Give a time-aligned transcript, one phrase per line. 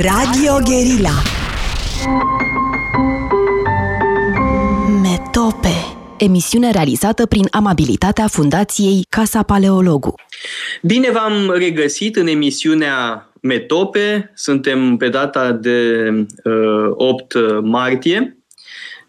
[0.00, 1.10] Radio Guerilla
[5.02, 5.68] Metope
[6.18, 10.14] Emisiune realizată prin amabilitatea Fundației Casa Paleologu.
[10.82, 14.32] Bine v-am regăsit în emisiunea Metope.
[14.34, 16.08] Suntem pe data de
[16.44, 18.36] uh, 8 martie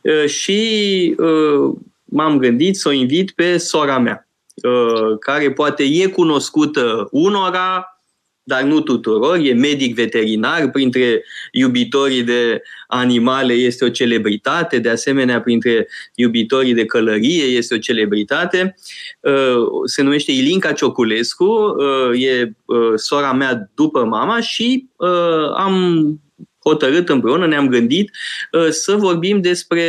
[0.01, 6.05] uh, și uh, m-am gândit să o invit pe sora mea, uh, care poate e
[6.05, 7.93] cunoscută unora,
[8.43, 15.41] dar nu tuturor, e medic veterinar, printre iubitorii de animale este o celebritate, de asemenea
[15.41, 18.75] printre iubitorii de călărie este o celebritate.
[19.19, 22.51] Uh, se numește Ilinca Cioculescu, uh, e
[22.95, 24.87] sora mea după mama și
[25.55, 26.17] am
[26.63, 28.11] hotărât împreună, ne-am gândit
[28.51, 29.83] uh, să vorbim despre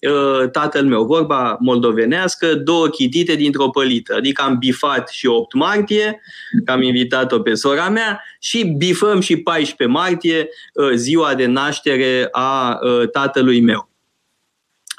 [0.00, 1.04] uh, tatăl meu.
[1.04, 4.14] Vorba moldovenească, două chitite dintr-o pălită.
[4.14, 6.20] Adică am bifat și 8 martie,
[6.64, 12.28] că am invitat-o pe sora mea, și bifăm și 14 martie, uh, ziua de naștere
[12.30, 12.78] a
[13.12, 13.88] tatălui meu.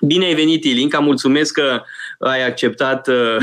[0.01, 1.81] Bine ai venit, Ilinca, mulțumesc că
[2.19, 3.37] ai acceptat uh,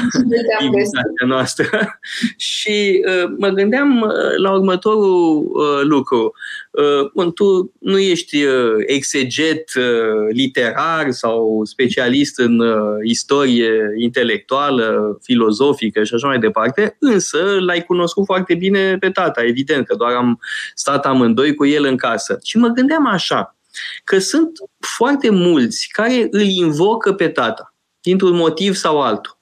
[0.61, 1.69] invitația noastră.
[2.53, 6.33] și uh, mă gândeam uh, la următorul uh, lucru.
[7.15, 16.05] Uh, tu nu ești uh, exeget uh, literar sau specialist în uh, istorie intelectuală, filozofică
[16.05, 20.41] și așa mai departe, însă l-ai cunoscut foarte bine pe tata, evident, că doar am
[20.75, 22.39] stat amândoi cu el în casă.
[22.43, 23.57] Și mă gândeam așa,
[24.05, 24.51] că sunt
[24.97, 27.72] foarte mulți care îl invocă pe tata,
[28.03, 29.41] dintr-un motiv sau altul.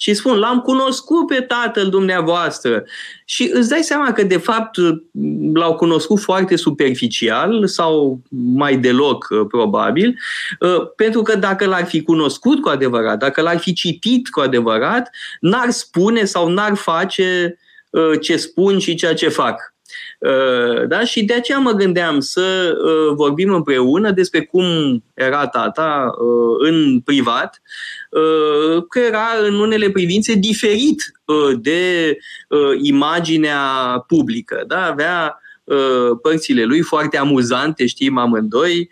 [0.00, 2.84] Și spun, l-am cunoscut pe tatăl dumneavoastră.
[3.24, 4.76] Și îți dai seama că, de fapt,
[5.54, 8.22] l-au cunoscut foarte superficial sau
[8.54, 10.18] mai deloc, probabil,
[10.96, 15.70] pentru că dacă l-ar fi cunoscut cu adevărat, dacă l-ar fi citit cu adevărat, n-ar
[15.70, 17.58] spune sau n-ar face
[18.20, 19.74] ce spun și ceea ce fac.
[20.18, 21.04] Uh, da?
[21.04, 24.64] Și de aceea mă gândeam să uh, vorbim împreună despre cum
[25.14, 27.62] era tata uh, în privat,
[28.88, 31.02] că era în unele privințe diferit
[31.60, 32.16] de
[32.82, 33.60] imaginea
[34.06, 34.64] publică.
[34.66, 34.86] Da?
[34.86, 35.40] Avea
[36.22, 38.88] părțile lui foarte amuzante, știm amândoi,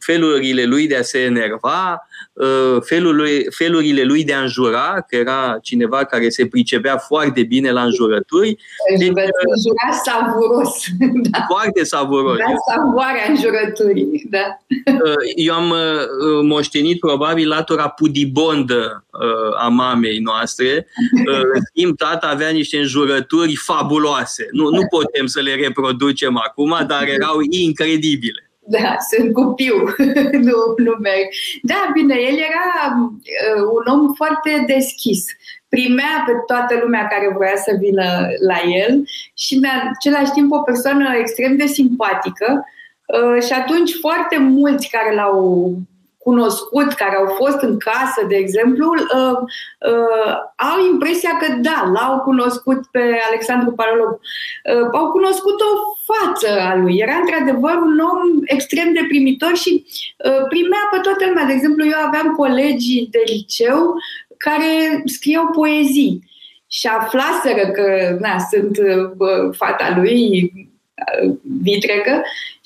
[0.00, 2.08] felurile lui de a se enerva,
[2.40, 7.70] Uh, felului, felurile lui de a înjura, că era cineva care se pricepea foarte bine
[7.70, 8.56] la înjurături.
[8.98, 10.84] Deci, înjura savuros.
[11.30, 11.38] Da.
[11.48, 12.36] Foarte savuros.
[12.36, 14.58] Da, savoarea înjurăturii, da.
[14.86, 15.76] Uh, eu am uh,
[16.42, 19.04] moștenit probabil latura pudibondă
[19.58, 20.86] a mamei noastre.
[21.26, 24.48] În schimb, tata avea niște înjurături fabuloase.
[24.50, 28.49] Nu, nu putem să le reproducem acum, dar erau incredibile.
[28.76, 29.74] Da, sunt cupiu,
[30.46, 31.26] nu, nu merg.
[31.62, 35.24] Da, bine, el era uh, un om foarte deschis.
[35.68, 39.04] Primea pe toată lumea care vrea să vină la el
[39.34, 39.64] și în
[39.94, 42.64] același timp o persoană extrem de simpatică.
[43.06, 45.72] Uh, și atunci foarte mulți care l-au
[46.22, 49.38] cunoscut, care au fost în casă, de exemplu, uh,
[49.92, 50.32] uh,
[50.70, 54.10] au impresia că da, l-au cunoscut pe Alexandru Parolog.
[54.10, 55.72] Uh, au cunoscut o
[56.10, 56.96] față a lui.
[56.98, 59.86] Era într-adevăr un om extrem de primitor și
[60.24, 61.44] uh, primea pe toată lumea.
[61.44, 63.94] De exemplu, eu aveam colegi de liceu
[64.36, 66.28] care scriau poezii
[66.66, 70.52] și aflaseră că na, sunt uh, fata lui
[71.68, 72.14] vitrecă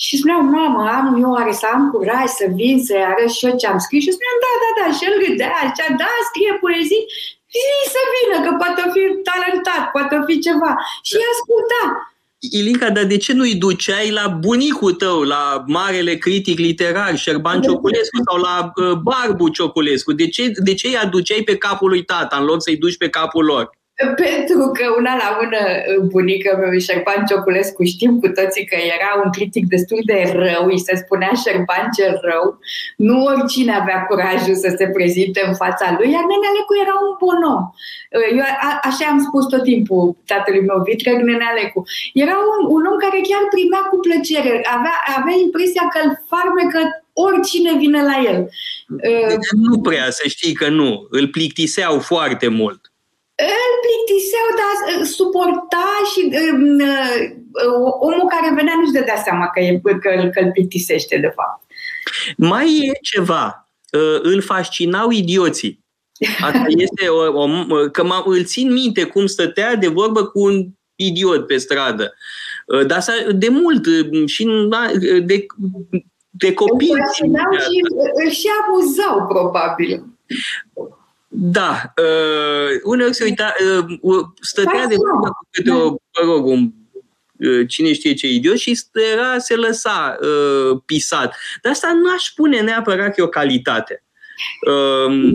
[0.05, 3.55] și spuneam, mamă, am eu oare să am curaj să vin să-i arăt și eu
[3.61, 4.03] ce am scris?
[4.05, 7.05] Și spuneam, da, da, da, și el râdea, așa, da, scrie poezii,
[7.55, 10.73] zi să vină, că poate fi talentat, poate fi ceva.
[11.09, 11.83] Și asculta.
[12.51, 18.23] Ilinca, dar de ce nu-i duceai la bunicul tău, la marele critic literar, Șerban Cioculescu,
[18.25, 20.13] sau la uh, Barbu Cioculescu?
[20.13, 23.09] De ce, de ce îi aduceai pe capul lui tata, în loc să-i duci pe
[23.09, 23.71] capul lor?
[23.97, 25.61] Pentru că una la mână
[26.13, 30.85] bunica meu, Șerban Cioculescu, știm cu toții că era un critic destul de rău, îi
[30.87, 32.47] se spunea Șerban cel rău.
[32.97, 37.41] Nu oricine avea curajul să se prezinte în fața lui, iar Nenelecu era un bun
[37.55, 37.63] om.
[38.39, 41.81] Eu a, așa am spus tot timpul tatălui meu, Vitreg Nenelecu.
[42.25, 46.81] Era un, un om care chiar primea cu plăcere, avea, avea impresia că îl farmecă
[47.27, 48.39] oricine vine la el.
[49.67, 50.91] Nu prea, să știi că nu.
[51.19, 52.81] Îl plictiseau foarte mult
[53.37, 56.57] îl plictiseau, dar uh, suporta și uh,
[56.91, 61.65] uh, omul care venea nu-și dădea seama că, e, că, că îl plictisește, de fapt.
[62.37, 63.69] Mai e ceva.
[63.93, 65.85] Uh, îl fascinau idioții.
[66.41, 67.47] Asta este o, o,
[67.93, 70.67] că mă, îl țin minte cum stătea de vorbă cu un
[70.97, 72.15] idiot pe stradă.
[72.67, 74.49] Uh, dar de mult uh, și
[75.25, 75.47] de,
[76.31, 76.91] de copii.
[76.91, 77.81] Îl fascinau și
[78.25, 80.05] îl și amuzau, probabil.
[81.37, 83.55] Da, uh, uneori se uita,
[84.01, 86.73] uh, stătea de vorbă cu câte o, mă rog, un
[87.69, 88.81] cine știe ce idiot și
[89.13, 91.37] era, se lăsa uh, pisat.
[91.63, 94.05] Dar asta nu aș spune neapărat că e o calitate.
[94.67, 95.35] Uh,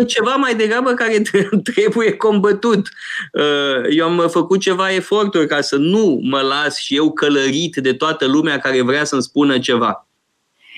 [0.00, 1.22] e ceva mai degrabă care
[1.72, 2.88] trebuie combătut.
[3.32, 7.92] Uh, eu am făcut ceva eforturi ca să nu mă las și eu călărit de
[7.92, 10.07] toată lumea care vrea să-mi spună ceva.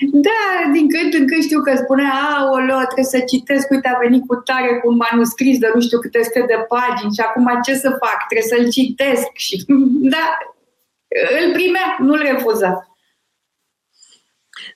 [0.09, 2.03] Da, din când în când știu că spune,
[2.37, 5.99] aoleo, trebuie să citesc, uite, a venit cu tare cu un manuscris de nu știu
[5.99, 8.17] câte sute de pagini și acum ce să fac?
[8.27, 9.63] Trebuie să-l citesc și,
[10.15, 10.25] da,
[11.41, 12.85] îl primea, nu-l refuza.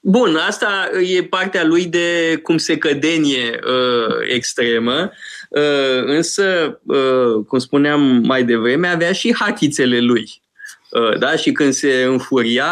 [0.02, 5.12] Bun, asta e partea lui de cum se cădenie uh, extremă,
[5.50, 10.42] uh, însă, uh, cum spuneam mai devreme, avea și hatițele lui.
[10.90, 11.36] Uh, da?
[11.36, 12.70] Și când se înfuria,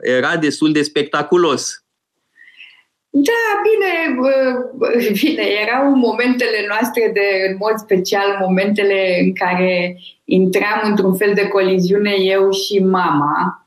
[0.00, 1.85] era destul de spectaculos.
[3.18, 4.20] Da, bine,
[5.22, 11.48] bine, erau momentele noastre de, în mod special, momentele în care intram într-un fel de
[11.48, 13.66] coliziune eu și mama,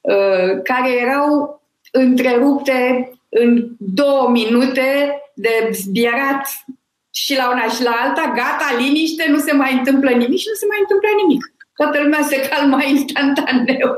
[0.00, 1.60] uh, care erau
[1.90, 6.46] întrerupte în două minute de zbierat
[7.10, 10.54] și la una și la alta, gata, liniște, nu se mai întâmplă nimic și nu
[10.54, 11.49] se mai întâmplă nimic
[11.80, 13.92] toată lumea se calma instantaneu.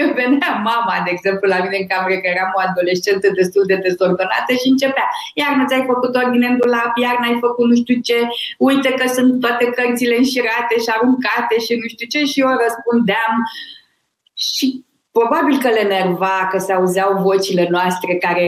[0.00, 3.76] Eu venea mama, de exemplu, la mine în cameră, că eram o adolescentă destul de
[3.86, 5.08] dezordonată și începea.
[5.40, 8.18] Iar nu ți-ai făcut ordine în dulap, iar n-ai făcut nu știu ce,
[8.68, 13.32] uite că sunt toate cărțile înșirate și aruncate și nu știu ce și eu răspundeam.
[14.46, 14.66] Și
[15.16, 18.46] probabil că le nerva că se auzeau vocile noastre care...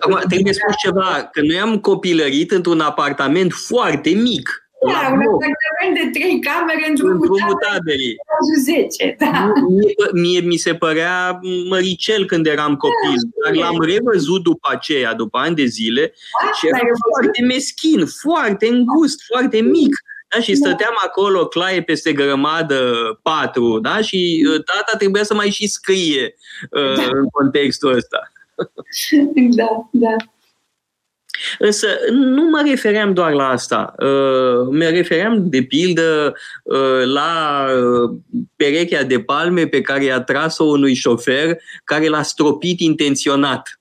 [0.00, 5.20] Acum, trebuie să spun ceva, că noi am copilărit într-un apartament foarte mic da, un
[5.20, 8.16] apartament de trei camere într-un mutaberii.
[8.64, 9.52] 10, da.
[9.68, 15.14] Mie, mie mi se părea măricel când eram copil, da, dar l-am revăzut după aceea,
[15.14, 16.78] după ani de zile, da, și era
[17.12, 19.96] foarte meschin, foarte îngust, foarte mic.
[20.28, 20.40] Da?
[20.40, 20.56] Și da.
[20.56, 22.92] stăteam acolo, claie peste grămadă,
[23.22, 24.00] patru, da?
[24.00, 26.34] și uh, tata trebuia să mai și scrie
[26.70, 27.02] uh, da.
[27.12, 28.32] în contextul ăsta.
[29.56, 30.16] Da, da.
[31.58, 33.94] Însă nu mă refeream doar la asta.
[33.98, 38.10] Uh, mă refeream, de pildă, uh, la uh,
[38.56, 43.80] perechea de palme pe care i-a tras-o unui șofer care l-a stropit intenționat.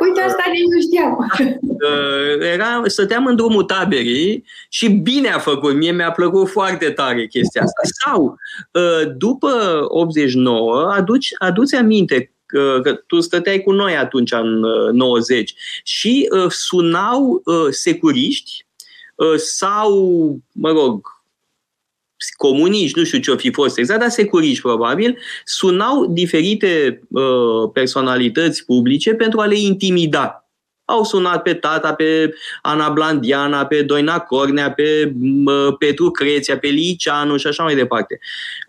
[0.00, 1.30] Uite, asta nici nu știam.
[2.52, 5.74] Era, stăteam în drumul taberii și bine a făcut.
[5.74, 7.80] Mie mi-a plăcut foarte tare chestia asta.
[8.04, 8.36] Sau,
[9.16, 14.58] după 89, aduci, aduți aminte că, că tu stăteai cu noi atunci în
[14.92, 18.66] 90 uh, și uh, sunau uh, securiști
[19.14, 21.14] uh, sau, mă rog,
[22.36, 28.64] comuniști, nu știu ce o fi fost exact, dar securiști probabil, sunau diferite uh, personalități
[28.64, 30.45] publice pentru a le intimida.
[30.86, 35.12] Au sunat pe tata, pe Ana Blandiana, pe Doina Cornea, pe
[35.78, 38.18] Petru Creția, pe Liceanu și așa mai departe.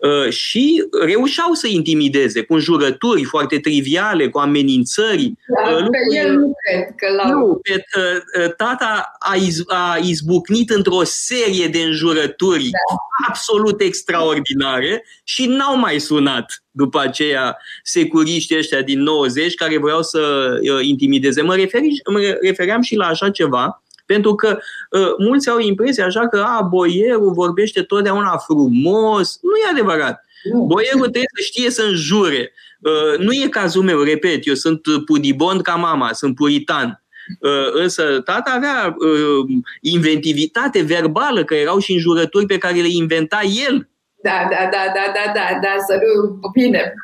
[0.00, 5.32] Uh, și reușeau să intimideze cu înjurături foarte triviale, cu amenințări.
[5.64, 9.98] Da, uh, pe el nu cred că l Nu, pe, uh, tata a, iz, a
[10.02, 12.94] izbucnit într-o serie de înjurături da.
[13.28, 20.20] absolut extraordinare și n-au mai sunat după aceea securiștii ăștia din 90 care vreau să
[20.62, 21.42] uh, intimideze.
[21.42, 24.58] Mă, referi, mă refeream și la așa ceva, pentru că
[24.90, 29.38] uh, mulți au impresia așa că a, boierul vorbește totdeauna frumos.
[29.42, 30.24] Nu e adevărat.
[30.52, 32.52] Boierul trebuie să știe să înjure.
[32.80, 37.02] Uh, nu e cazul meu, repet, eu sunt pudibond ca mama, sunt puritan.
[37.40, 39.46] Uh, însă tata avea uh,
[39.80, 43.88] inventivitate verbală, că erau și înjurături pe care le inventa el
[44.22, 46.94] da, da, da, da, da, da, da, să nu, bine,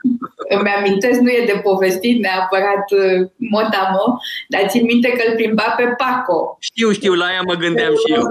[0.48, 4.18] îmi amintesc, nu e de povestit neapărat uh, motamo,
[4.48, 6.56] dar țin minte că îl plimba pe Paco.
[6.60, 8.22] Știu, știu, la ea mă gândeam și eu.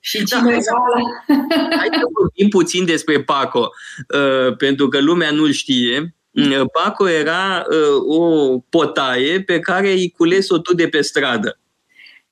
[0.00, 0.60] Și da, cineva...
[1.78, 3.70] Hai să vorbim puțin despre Paco,
[4.14, 6.14] uh, pentru că lumea nu-l știe.
[6.30, 11.58] Uh, Paco era uh, o potaie pe care îi cules-o tu de pe stradă.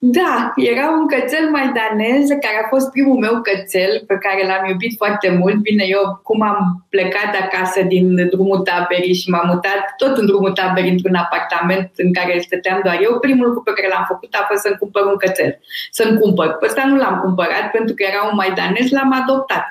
[0.04, 4.96] Da, era un cățel maidanez care a fost primul meu cățel pe care l-am iubit
[4.96, 5.54] foarte mult.
[5.54, 10.26] Bine, eu cum am plecat de acasă din drumul taberii și m-am mutat tot în
[10.26, 14.34] drumul taberii într-un apartament în care stăteam doar eu, primul lucru pe care l-am făcut
[14.34, 15.58] a fost să-mi cumpăr un cățel.
[15.90, 16.48] Să-mi cumpăr.
[16.52, 19.64] Pe ăsta nu l-am cumpărat pentru că era un maidanez, l-am adoptat.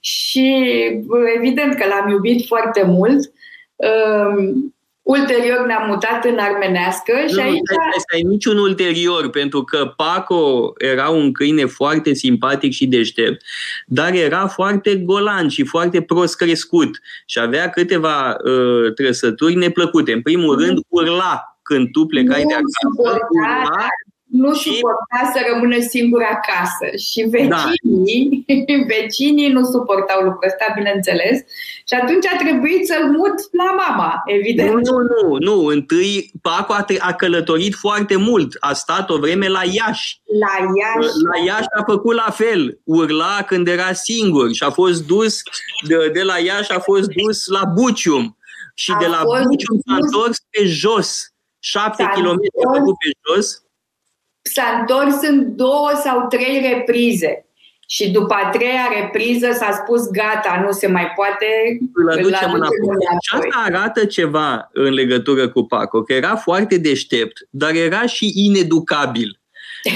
[0.00, 0.46] Și
[1.36, 3.32] evident că l-am iubit foarte mult.
[3.76, 7.60] Um, Ulterior ne-am mutat în armenească și nu, aici...
[7.96, 13.42] Asta e niciun ulterior, pentru că Paco era un câine foarte simpatic și deștept,
[13.86, 20.12] dar era foarte golan și foarte prost crescut și avea câteva uh, trăsături neplăcute.
[20.12, 20.64] În primul mm.
[20.64, 23.86] rând, urla când tu plecai nu de acasă, urla
[24.30, 24.72] nu și...
[24.72, 28.84] suporta să rămână singur acasă și vecinii, da.
[28.94, 31.38] vecinii nu suportau lucrul ăsta, bineînțeles,
[31.88, 34.70] și atunci a trebuit să-l mut la mama, evident.
[34.70, 35.64] Nu, nu, nu, nu.
[35.64, 40.20] Întâi Paco a, a călătorit foarte mult, a stat o vreme la Iași.
[40.40, 41.08] La Iași.
[41.32, 45.42] La Iași a făcut la fel, urla când era singur și a fost dus,
[45.88, 48.36] de, de la Iași a fost dus la Bucium
[48.74, 53.62] și a de la Bucium s-a întors pe jos, șapte kilometri a făcut pe jos
[54.52, 57.44] s-a întors în două sau trei reprize.
[57.86, 61.46] Și după a treia repriză s-a spus gata, nu se mai poate.
[61.92, 62.96] Îl aducem înapoi.
[63.20, 68.32] Și asta arată ceva în legătură cu Paco, că era foarte deștept, dar era și
[68.34, 69.40] ineducabil.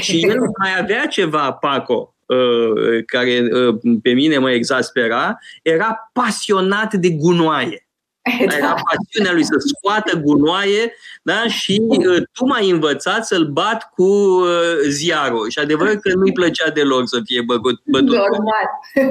[0.00, 6.94] Și el mai avea ceva, Paco, uh, care uh, pe mine mă exaspera, era pasionat
[6.94, 7.83] de gunoaie.
[8.24, 8.56] Da.
[8.56, 11.46] Era pasiunea lui să scoată gunoaie da?
[11.48, 14.48] și uh, tu m-ai învățat să-l bat cu uh,
[14.88, 15.50] ziarul.
[15.50, 18.16] Și adevărat că nu-i plăcea deloc să fie băgut, bătut.
[18.16, 18.66] Normal,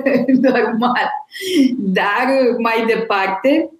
[0.51, 1.09] normal.
[1.77, 2.25] Dar
[2.57, 3.71] mai departe,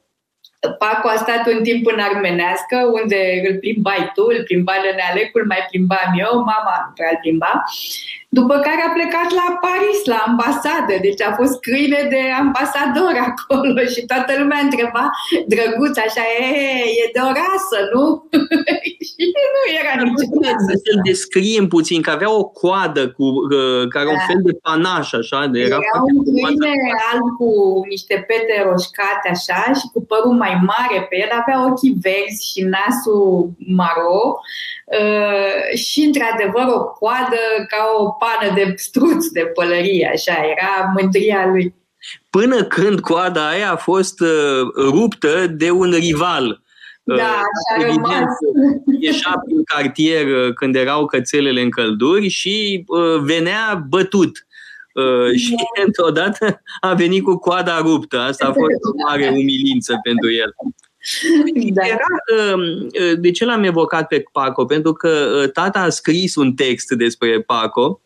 [0.77, 5.65] Paco a stat un timp în armenească, unde îl plimbai tu, îl plimba Lănealecul, mai
[5.69, 7.63] plimbam eu, mama nu prea îl plimba.
[8.39, 13.81] După care a plecat la Paris, la ambasadă, deci a fost câine de ambasador acolo
[13.93, 15.05] și toată lumea întreba,
[15.51, 16.47] drăguț, așa, e,
[17.01, 18.05] e de o rasă, nu?
[19.09, 19.23] și
[19.53, 20.25] nu era nici
[20.85, 24.15] Să-l descriem puțin, că avea o coadă cu, uh, care da.
[24.15, 25.39] un fel de panaș, așa.
[25.53, 26.73] De era, era un câine
[27.11, 27.49] alb cu
[27.93, 32.61] niște pete roșcate, așa, și cu părul mai mare pe el, avea ochii verzi și
[32.73, 34.21] nasul maro.
[35.01, 41.47] Uh, și, într-adevăr, o coadă ca o pană de struț de pălărie, așa, era mândria
[41.47, 41.75] lui.
[42.29, 44.29] Până când coada aia a fost uh,
[44.75, 46.61] ruptă de un rival.
[47.03, 47.41] Da,
[47.77, 48.29] uh, Evident,
[48.99, 54.47] ieșea prin cartier uh, când erau cățelele în călduri și uh, venea bătut.
[54.93, 58.19] Uh, și într-odată a venit cu coada ruptă.
[58.19, 60.53] Asta a fost o mare umilință pentru el.
[61.73, 61.85] Da.
[61.87, 64.65] Era, um, uh, de ce l-am evocat pe Paco?
[64.65, 68.02] Pentru că uh, tata a scris un text despre Paco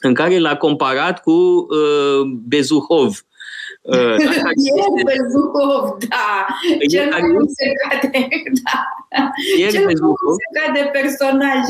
[0.00, 3.24] în care l-a comparat cu uh, Bezuhov.
[3.82, 3.96] Uh,
[4.98, 6.46] e Bezuhov, da.
[6.92, 8.28] Cel mai mult se cade,
[8.64, 8.90] da.
[9.70, 11.64] Cel mai mult se cade personaj.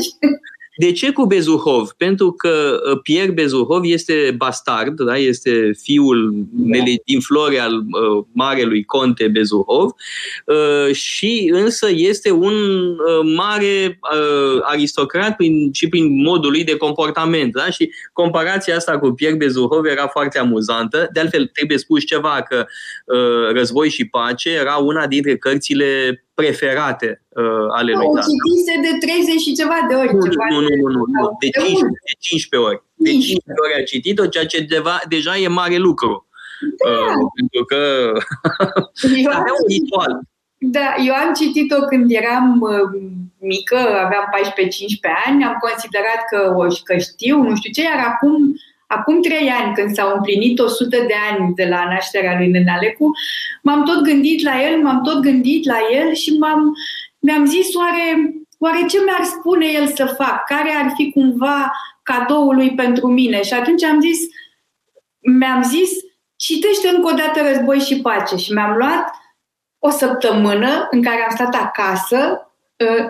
[0.75, 1.89] De ce cu Bezuhov?
[1.97, 5.17] Pentru că uh, Pierre Bezuhov este bastard, da?
[5.17, 6.83] este fiul da.
[7.05, 9.91] din flore al uh, marelui conte Bezuhov
[10.45, 16.77] uh, și însă este un uh, mare uh, aristocrat prin, și prin modul lui de
[16.77, 17.53] comportament.
[17.53, 17.69] Da?
[17.69, 21.09] Și comparația asta cu Pierre Bezuhov era foarte amuzantă.
[21.13, 22.65] De altfel, trebuie spus ceva că
[23.05, 28.27] uh, Război și Pace era una dintre cărțile preferate uh, ale lui Tata.
[28.31, 30.13] citise de 30 și ceva de ori.
[30.13, 31.37] Nu, ceva nu, nu, nu, nu, nu.
[31.39, 32.79] De, 15, de 15 ori.
[32.95, 36.27] De 15 ori a citit-o, ceea ce deva, deja e mare lucru.
[36.79, 36.89] Da.
[36.89, 37.81] Uh, pentru că
[39.39, 40.13] avea un ritual.
[40.57, 42.85] Da, eu am citit-o când eram uh,
[43.39, 48.55] mică, aveam 14-15 ani, am considerat că o că știu, nu știu ce, iar acum
[48.91, 53.11] Acum trei ani, când s-au împlinit 100 de ani de la nașterea lui Nenalecu,
[53.61, 56.73] m-am tot gândit la el, m-am tot gândit la el și m-am,
[57.19, 60.43] mi-am zis oare, oare ce mi-ar spune el să fac?
[60.45, 61.71] Care ar fi cumva
[62.03, 63.41] cadoul lui pentru mine?
[63.41, 64.19] Și atunci am zis,
[65.19, 65.89] mi-am zis,
[66.35, 69.09] citește încă o dată Război și Pace și mi-am luat
[69.79, 72.50] o săptămână în care am stat acasă Uh,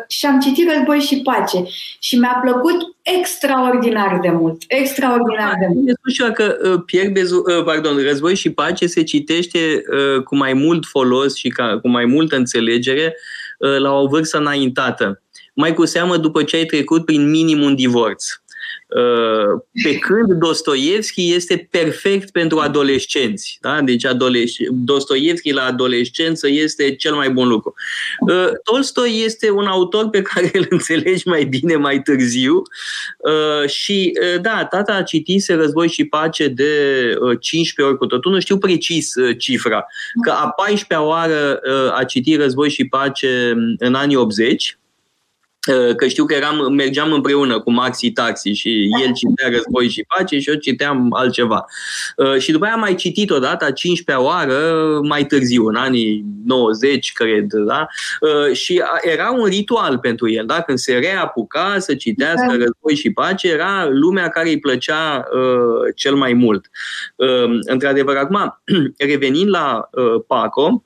[0.07, 1.63] și am citit Război și Pace
[1.99, 4.61] și mi-a plăcut extraordinar de mult.
[4.67, 5.99] Extraordinar de mult.
[6.03, 9.83] Nu știu că uh, Pierre Bezu, uh, pardon, Război și Pace se citește
[10.23, 11.49] cu mai mult folos și
[11.81, 13.15] cu mai multă înțelegere
[13.79, 15.21] la o vârstă înaintată.
[15.53, 18.25] Mai cu seamă după ce ai trecut prin minim un divorț.
[19.83, 23.57] Pe când Dostoevski este perfect pentru adolescenți.
[23.61, 23.81] Da?
[23.81, 27.73] Deci adolesc- Dostoevski la adolescență este cel mai bun lucru.
[28.27, 32.61] Uh, Tolstoi este un autor pe care îl înțelegi mai bine mai târziu
[33.17, 36.73] uh, și uh, da, tata a citise Război și Pace de
[37.39, 38.31] 15 ori cu totul.
[38.31, 39.85] Nu știu precis cifra,
[40.23, 41.59] că a 14-a oară
[41.93, 44.80] a citit Război și Pace în anii 80 Uh,
[45.95, 50.39] că știu că eram, mergeam împreună cu Maxi Taxi și el citea Război și Pace
[50.39, 51.65] și eu citeam altceva.
[52.15, 56.25] Uh, și după aia am mai citit odată, a 15-a oară, mai târziu, în anii
[56.45, 57.87] 90, cred, da?
[58.21, 60.61] Uh, și era un ritual pentru el, da?
[60.61, 62.53] Când se reapuca să citească da.
[62.53, 65.27] Război și Pace, era lumea care îi plăcea
[65.95, 66.69] cel mai mult.
[67.61, 68.61] Într-adevăr, acum,
[69.09, 69.89] revenind la
[70.27, 70.83] Paco,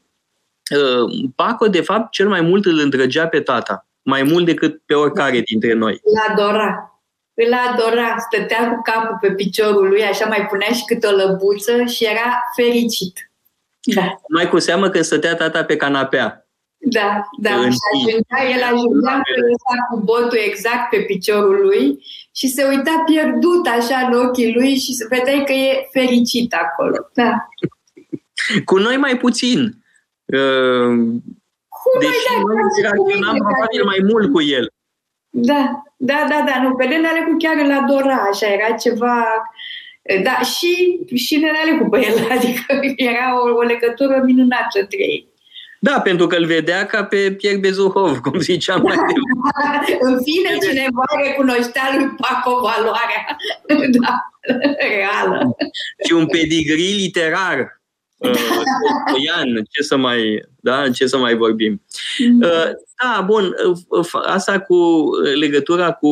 [1.36, 5.39] Paco, de fapt, cel mai mult îl îndrăgea pe tata mai mult decât pe oricare
[5.39, 6.01] dintre noi.
[6.15, 7.00] La adora.
[7.33, 11.83] îl adora, stătea cu capul pe piciorul lui, așa mai punea și câte o lăbuță
[11.85, 13.31] și era fericit.
[13.81, 14.15] Da.
[14.29, 16.47] Mai cu seamă că stătea tata pe canapea.
[16.77, 17.55] Da, da.
[17.55, 19.21] În și ajungea, el ajungea
[19.89, 24.93] cu botul exact pe piciorul lui și se uita pierdut așa în ochii lui și
[24.93, 27.09] se vedeai că e fericit acolo.
[27.13, 27.47] Da.
[28.65, 29.83] Cu noi mai puțin.
[31.85, 34.65] Uh, Cum Deși mai noi interacționam probabil mai mult cu el.
[35.49, 35.61] Da,
[36.09, 36.55] da, da, da.
[36.63, 36.85] Nu, pe
[37.27, 39.15] cu chiar îl adora, așa, era ceva...
[40.23, 40.71] Da, și,
[41.25, 42.65] și Nenalecu pe el, adică
[42.95, 45.33] era o, o legătură minunată între ei.
[45.87, 49.97] Da, pentru că îl vedea ca pe Pierre Bezuhov, cum ziceam mai devreme.
[49.99, 53.37] În fine, cineva recunoștea lui Paco valoarea
[53.99, 54.13] da,
[54.77, 55.55] reală.
[56.05, 57.81] Și un pedigree literar.
[58.17, 58.29] Da.
[58.29, 61.81] Uh, Ian, ce să mai, da, ce să mai vorbim.
[62.31, 62.72] Da, uh,
[63.03, 63.55] da bun,
[63.89, 66.12] uh, asta cu legătura cu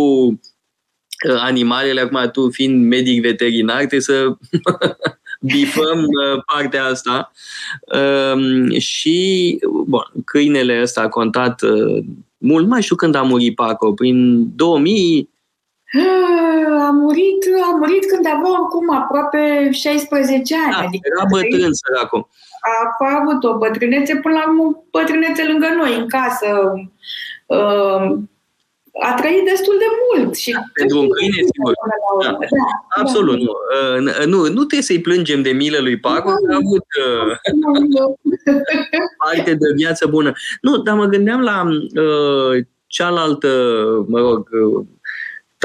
[1.30, 4.38] animalele, acum tu fiind medic veterinar, trebuie să
[5.54, 7.32] bifăm uh, partea asta.
[8.34, 12.04] Um, și, bun, câinele ăsta a contat uh,
[12.38, 15.32] mult, mai știu când a murit Paco, prin 2000...
[16.88, 20.72] A murit, a murit când avea acum aproape 16 ani.
[20.72, 22.30] Da, adică era bătrân săracul.
[22.62, 26.74] A, a avut o bătrânețe până la urmă, bătrânețe lângă noi, în casă.
[27.46, 28.18] Uh,
[29.02, 30.36] a trăit destul de mult.
[30.36, 31.74] Și Pentru un câine, sigur.
[32.24, 32.32] Da.
[32.32, 33.02] Da.
[33.02, 34.00] Absolut, da.
[34.00, 34.26] nu.
[34.26, 34.42] nu.
[34.42, 36.54] Nu trebuie să-i plângem de milă lui Paco, da.
[36.54, 37.38] a avut uh,
[39.18, 40.32] parte de viață bună.
[40.62, 43.48] Nu, dar mă gândeam la uh, cealaltă,
[44.08, 44.86] mă rog, uh,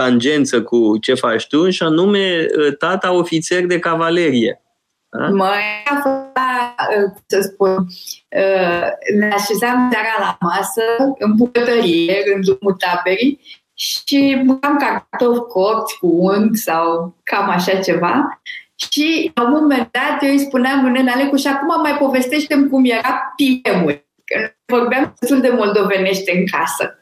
[0.03, 4.63] tangență cu ce faci tu, și anume uh, tata ofițer de cavalerie.
[5.11, 5.29] Da?
[5.29, 8.87] Mai a fost, să spun, uh,
[9.19, 13.41] ne așezam seara la masă, în bucătărie, în drumul taberii,
[13.75, 18.41] și mâncam cartofi copți cu unt sau cam așa ceva.
[18.75, 22.85] Și la un moment dat eu îi spuneam în Alecu și acum mai povestește cum
[22.85, 24.07] era piemul.
[24.25, 26.98] Că vorbeam destul de moldovenește în casă.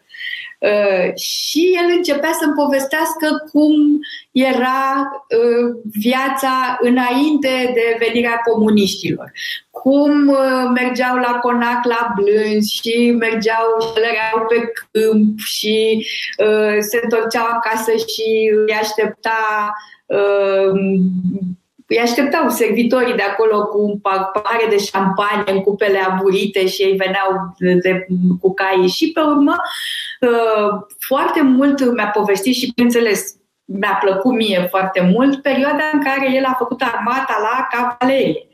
[0.58, 3.98] Uh, și el începea să-mi povestească cum
[4.32, 9.32] era uh, viața înainte de venirea comuniștilor.
[9.70, 13.88] Cum uh, mergeau la conac la blânzi și mergeau și
[14.48, 16.06] pe câmp și
[16.80, 19.72] se întorceau acasă și îi aștepta
[21.86, 26.96] îi așteptau servitorii de acolo cu un pahare de șampanie în cupele aburite și ei
[26.96, 28.06] veneau de, de,
[28.40, 28.88] cu caii.
[28.88, 29.56] Și pe urmă,
[30.20, 33.36] uh, foarte mult mi-a povestit și, bineînțeles,
[33.68, 38.46] mi-a plăcut mie foarte mult perioada în care el a făcut armata la cavalerie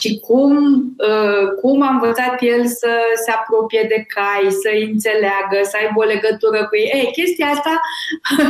[0.00, 0.56] și cum,
[0.96, 2.90] uh, cum a învățat el să
[3.24, 6.90] se apropie de cai, să înțeleagă, să aibă o legătură cu ei.
[6.94, 7.80] Ei, chestia asta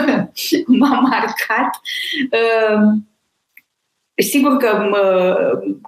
[0.79, 1.71] m-a marcat.
[4.19, 5.35] Uh, Sigur că mă,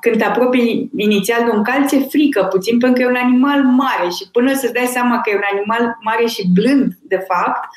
[0.01, 3.63] când te apropii inițial de un calț, ți-e frică puțin, pentru că e un animal
[3.63, 7.69] mare și până să-ți dai seama că e un animal mare și blând, de fapt,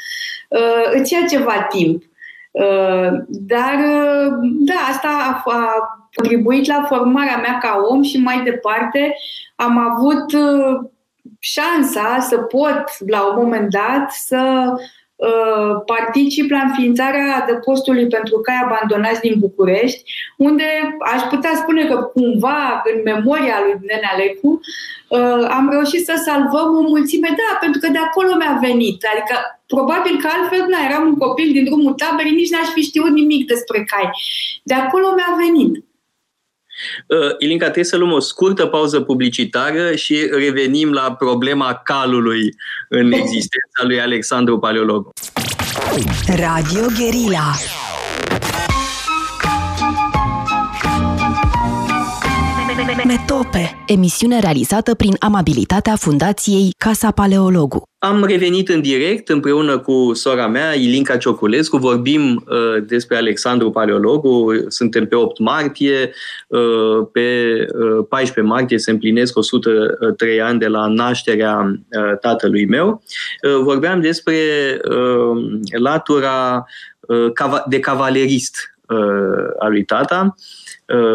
[0.50, 2.04] uh, îți ia ceva timp.
[2.52, 8.44] Uh, dar, uh, da, asta a, a contribuit la formarea mea ca om și mai
[8.44, 9.16] departe
[9.56, 10.26] am avut
[11.40, 14.80] șansa să pot, la un moment dat, să Uh,
[15.86, 20.04] particip la înființarea de postului pentru cai abandonați din București,
[20.38, 20.64] unde
[21.14, 24.60] aș putea spune că cumva, în memoria lui Nene Alecu,
[25.10, 29.06] uh, am reușit să salvăm o mulțime, da, pentru că de acolo mi-a venit.
[29.14, 29.36] Adică,
[29.68, 33.48] probabil că altfel, na, eram un copil din drumul taberii, nici n-aș fi știut nimic
[33.48, 34.10] despre cai.
[34.64, 35.74] De acolo mi-a venit.
[37.08, 42.56] Uh, Ilinca, trebuie să luăm o scurtă pauză publicitară și revenim la problema calului
[42.90, 45.14] în existența lui Alexandru Paleologu.
[46.36, 47.54] Radio Guerilla
[52.84, 57.84] Metope, emisiune realizată prin amabilitatea Fundației Casa Paleologu.
[57.98, 64.54] Am revenit în direct împreună cu sora mea, Ilinca Cioculescu, vorbim uh, despre Alexandru Paleologu,
[64.68, 66.14] suntem pe 8 martie,
[66.48, 67.56] uh, pe
[68.00, 73.04] uh, 14 martie se împlinesc 103 ani de la nașterea uh, tatălui meu.
[73.44, 74.36] Uh, vorbeam despre
[74.90, 76.66] uh, latura
[77.00, 78.98] uh, de cavalerist uh,
[79.60, 80.62] a lui tata, uh,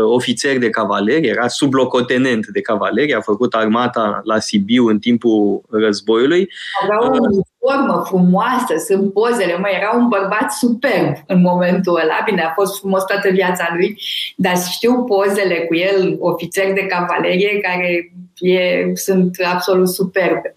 [0.04, 6.48] ofițer de cavalerie, era sublocotenent de cavalerie, a făcut armata la Sibiu în timpul războiului.
[6.83, 7.16] Avea o
[7.59, 12.78] formă frumoasă, sunt pozele, mă, era un bărbat superb în momentul ăla, bine, a fost
[12.78, 14.00] frumos toată viața lui,
[14.37, 20.54] dar știu pozele cu el, ofițer de cavalerie, care e, sunt absolut superbe.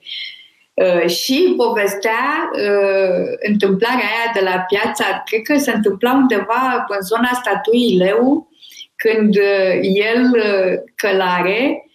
[0.74, 7.02] Uh, și povestea uh, întâmplarea aia de la piața, cred că se întâmpla undeva în
[7.02, 8.51] zona statuii Leu,
[9.04, 10.32] când uh, el
[10.96, 11.86] călare,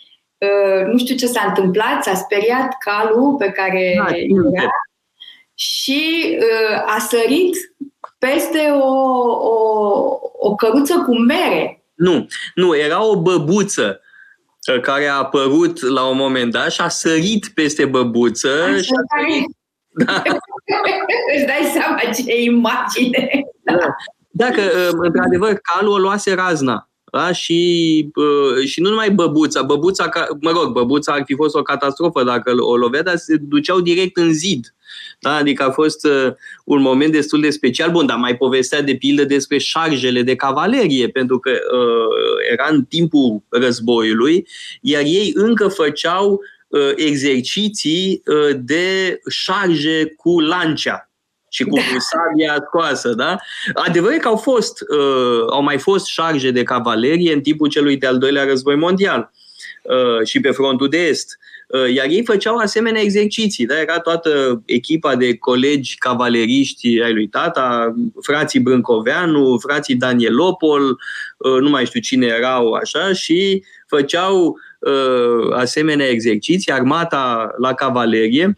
[0.87, 4.71] nu știu ce s-a întâmplat, s-a speriat calul pe care da, era
[5.59, 6.39] și
[6.87, 7.57] a sărit
[8.19, 8.95] peste o,
[9.31, 11.85] o, o căruță cu mere.
[11.95, 14.01] Nu, nu, era o băbuță
[14.83, 18.63] care a apărut la un moment dat și a sărit peste băbuță.
[18.63, 19.45] Așa și a sărit.
[20.07, 20.23] Da.
[21.37, 23.45] Îți dai seama ce imagine.
[23.63, 23.95] Da.
[24.31, 26.89] Dacă, ă, într-adevăr, calul o luase razna.
[27.17, 27.33] Da?
[27.33, 30.09] Și, uh, și nu numai băbuța, băbuța,
[30.41, 34.17] mă rog, băbuța ar fi fost o catastrofă dacă o lovea, dar se duceau direct
[34.17, 34.75] în zid.
[35.21, 35.35] Da?
[35.35, 36.33] Adică a fost uh,
[36.65, 37.91] un moment destul de special.
[37.91, 42.85] Bun, dar mai povestea de pildă despre șarjele de cavalerie, pentru că uh, era în
[42.85, 44.47] timpul războiului,
[44.81, 51.06] iar ei încă făceau uh, exerciții uh, de șarje cu lancea
[51.57, 51.83] și cu da.
[51.99, 53.37] sabia scoasă, da?
[53.75, 58.19] Adevărul că au fost, uh, au mai fost șarje de cavalerie în timpul celui de-al
[58.19, 59.31] doilea război mondial
[59.83, 61.39] uh, și pe frontul de est.
[61.69, 63.81] Uh, iar ei făceau asemenea exerciții, da?
[63.81, 71.69] Era toată echipa de colegi cavaleriști ai lui tata, frații Brâncoveanu, frații Danielopol, uh, nu
[71.69, 78.57] mai știu cine erau așa, și făceau uh, asemenea exerciții, armata la cavalerie,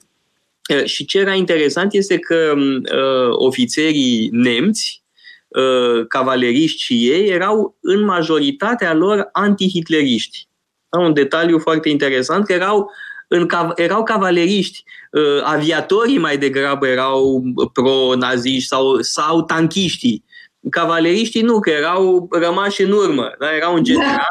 [0.85, 5.03] și ce era interesant este că uh, ofițerii nemți,
[5.49, 10.49] uh, cavaleriști și ei, erau în majoritatea lor antihitleriști.
[10.91, 12.91] Un detaliu foarte interesant, că erau,
[13.29, 14.85] în, erau cavaleriști.
[15.13, 20.25] Uh, aviatorii mai degrabă erau pro-naziști sau, sau tanchiștii.
[20.71, 23.31] Cavaleriștii nu, că erau rămași în urmă.
[23.39, 23.57] Da?
[23.57, 24.27] Erau în general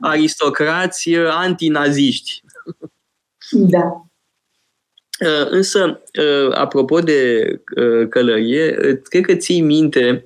[0.00, 0.08] da.
[0.08, 2.42] aristocrați antinaziști.
[3.50, 4.05] Da.
[5.20, 10.24] Uh, însă, uh, apropo de uh, călărie, cred că ții minte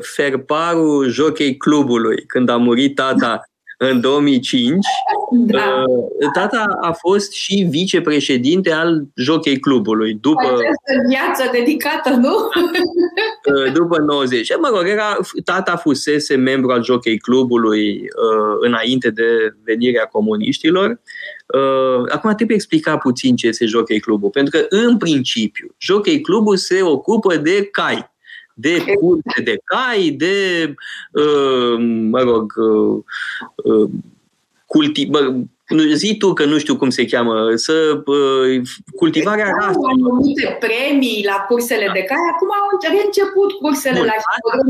[0.00, 3.42] ferparul jochei clubului, când a murit tata
[3.78, 4.86] în 2005.
[5.30, 5.84] Da.
[6.32, 10.14] Tata a fost și vicepreședinte al jochei clubului.
[10.20, 12.34] După Această viață dedicată, nu?
[13.78, 14.56] După 90.
[14.60, 18.08] Mă rog, era, tata fusese membru al jochei clubului
[18.60, 21.00] înainte de venirea comuniștilor
[21.54, 26.56] Uh, acum trebuie explica puțin ce este Jockey Clubul, pentru că, în principiu, Jockey Clubul
[26.56, 28.10] se ocupă de cai,
[28.60, 30.74] de curse de cai, de,
[31.12, 31.76] uh,
[32.10, 33.02] mă rog, uh,
[33.56, 33.90] uh,
[34.66, 35.34] culti- bă,
[35.94, 38.60] zi tu că nu știu cum se cheamă, să uh,
[38.96, 41.92] cultivarea Au anumite premii la cursele da.
[41.92, 44.12] de cai, acum au reînceput cursele Bun, la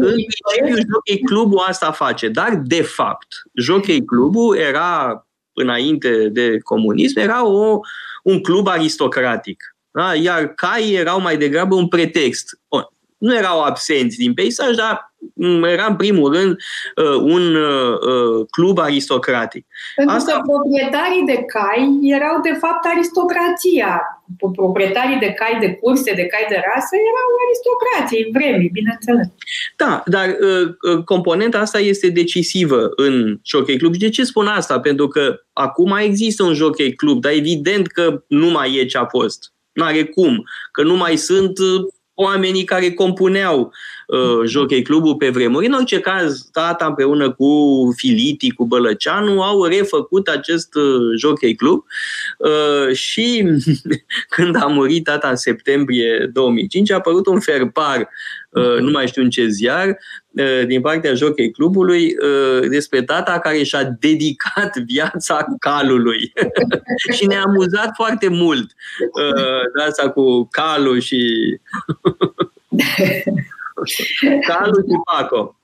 [0.06, 7.18] În principiu, Jockey Clubul asta face, dar de fapt, Jockey Clubul era înainte de comunism,
[7.18, 7.80] era o,
[8.22, 9.74] un club aristocratic.
[9.90, 10.14] Da?
[10.14, 12.60] Iar caii erau mai degrabă un pretext.
[12.68, 12.88] Bun.
[13.18, 16.56] Nu erau absenți din peisaj, dar mm, era în primul rând
[16.96, 19.66] uh, un uh, uh, club aristocratic.
[19.96, 20.32] Pentru Asta...
[20.32, 24.02] că proprietarii de cai erau de fapt aristocrația
[24.52, 29.26] proprietarii de cai de curse, de cai de rasă, erau aristocrații vremii, bineînțeles.
[29.76, 33.92] Da, dar uh, uh, componenta asta este decisivă în Jockey Club.
[33.92, 34.80] Și de ce spun asta?
[34.80, 39.06] Pentru că acum există un Jockey Club, dar evident că nu mai e ce a
[39.06, 39.52] fost.
[39.72, 41.86] N-are cum, că nu mai sunt uh,
[42.20, 43.72] oamenii care compuneau
[44.06, 45.66] uh, Jockey Clubul pe vremuri.
[45.66, 47.48] În orice caz, tata împreună cu
[47.96, 51.84] Filiti, cu Bălăceanu, au refăcut acest uh, Jockey Club
[52.38, 53.44] uh, și
[54.36, 58.06] când a murit tata în septembrie 2005 a apărut un ferpar, uh,
[58.80, 63.62] nu mai știu în ce ziar, uh, din partea Jockey Clubului uh, despre tata care
[63.62, 66.32] și-a dedicat viața calului.
[67.16, 68.70] și ne-a amuzat foarte mult
[69.14, 71.20] uh, de asta cu calul și
[74.48, 75.60] Calu și Paco.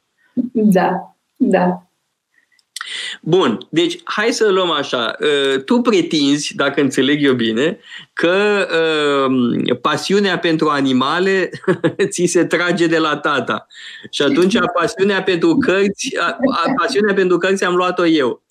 [0.53, 1.87] Da, da.
[3.26, 5.16] Bun, deci hai să luăm așa.
[5.20, 7.78] Uh, tu pretinzi, dacă înțeleg eu bine,
[8.12, 8.66] că
[9.28, 11.50] uh, pasiunea pentru animale
[12.12, 13.66] ți se trage de la tata.
[14.10, 16.16] Și atunci pasiunea pentru cărți,
[16.76, 18.42] pasiunea pentru cărți am luat-o eu.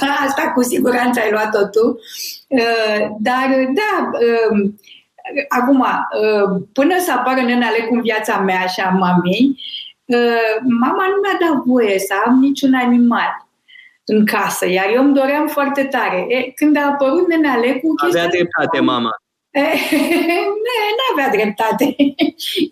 [0.00, 2.00] Da, asta cu siguranță ai luat-o tu.
[2.48, 4.10] Uh, dar, da,
[4.50, 4.78] um,
[5.48, 9.58] acum, uh, până să apară nenale cu viața mea și a mamei,
[10.04, 13.47] uh, mama nu mi-a dat voie să am niciun animal
[14.10, 16.26] în casă, iar eu îmi doream foarte tare.
[16.28, 18.22] E, când a apărut nenale cu chestia...
[18.22, 19.10] Avea dreptate, mama.
[20.98, 21.84] nu avea dreptate.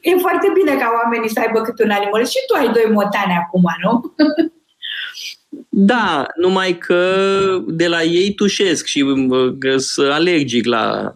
[0.00, 2.26] E foarte bine ca oamenii să aibă câte un animal.
[2.26, 4.14] Și tu ai doi motane acum, nu?
[5.68, 7.00] Da, numai că
[7.66, 9.04] de la ei tușesc și
[9.76, 11.14] sunt alergic la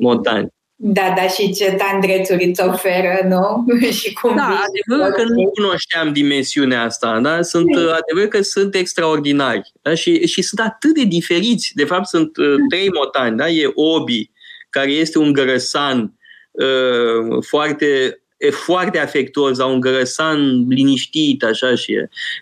[0.00, 0.48] motani.
[0.82, 3.66] Da, da, și ce tandrețuri îți oferă, nu?
[4.00, 7.42] și cum da, adevărul că nu cunoșteam dimensiunea asta, da?
[7.42, 7.76] Sunt, mm.
[7.76, 9.94] adevăr că sunt extraordinari da?
[9.94, 11.72] și, și sunt atât de diferiți.
[11.74, 13.48] De fapt, sunt uh, trei motani, da?
[13.48, 14.30] E Obi,
[14.70, 16.14] care este un grăsan
[16.50, 21.92] uh, foarte e foarte afectuos, au un grăsan liniștit, așa, și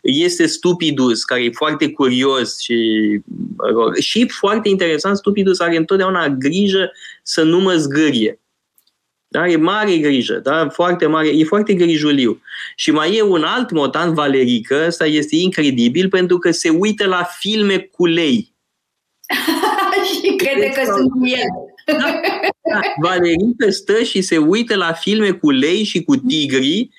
[0.03, 3.21] este Stupidus, care e foarte curios și,
[3.57, 8.41] rog, și foarte interesant, Stupidus are întotdeauna grijă să nu mă zgârie.
[9.29, 9.49] Da?
[9.49, 10.69] E mare grijă, da?
[10.69, 12.41] foarte mare, e foarte grijuliu.
[12.77, 17.29] Și mai e un alt motan, Valerică, ăsta este incredibil pentru că se uită la
[17.39, 18.55] filme cu lei.
[20.15, 21.67] și crede deci, că sunt cu el.
[21.92, 22.20] Da,
[22.72, 22.81] da.
[23.03, 26.90] Valerică stă și se uită la filme cu lei și cu tigri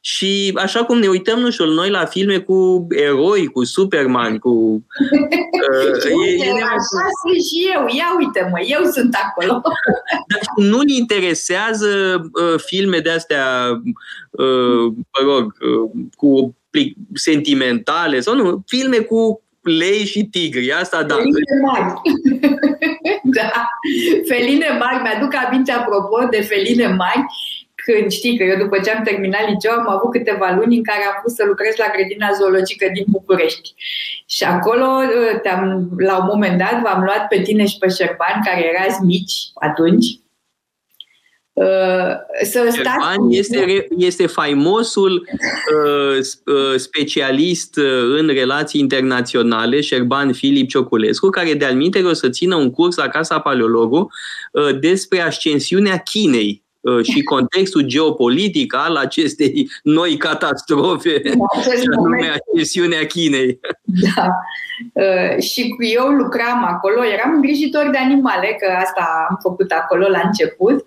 [0.00, 4.50] și așa cum ne uităm, nu știu, noi la filme cu eroi, cu Superman, cu...
[5.68, 9.60] Uh, e, e așa sunt și eu, ia uite-mă, eu sunt acolo.
[10.30, 11.86] Dar nu-l interesează
[12.32, 13.44] uh, filme de-astea,
[14.30, 16.56] uh, mă rog, uh, cu
[17.14, 21.14] sentimentale sau nu, filme cu lei și tigri, asta da.
[21.14, 21.92] Feline mari.
[23.38, 23.68] da,
[24.30, 25.02] feline mari.
[25.02, 27.24] Mi-aduc aminte, apropo de feline mari,
[27.74, 31.02] când știi că eu după ce am terminat liceu am avut câteva luni în care
[31.04, 33.74] am pus să lucrez la grădina zoologică din București.
[34.26, 38.36] Și acolo, uh, te-am, la un moment dat, v-am luat pe tine și pe Șerban,
[38.44, 40.27] care erați mici atunci, uh,
[42.42, 43.16] să stați...
[43.30, 45.28] este, este faimosul
[45.74, 47.76] uh, uh, specialist
[48.18, 53.40] în relații internaționale, Șerban Filip Cioculescu, care de-al o să țină un curs la Casa
[53.40, 54.08] Paleologu
[54.52, 56.62] uh, despre ascensiunea Chinei.
[56.62, 56.67] Uh,
[57.02, 61.22] și contextul geopolitic al acestei noi catastrofe,
[61.62, 63.60] și anume accesiunea Chinei.
[63.82, 64.28] Da.
[64.92, 70.20] Uh, și eu lucram acolo, eram îngrijitor de animale, că asta am făcut acolo la
[70.24, 70.84] început.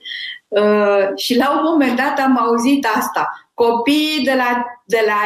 [0.48, 4.50] Uh, și la un moment dat am auzit asta copiii, de la,
[4.96, 5.20] de la,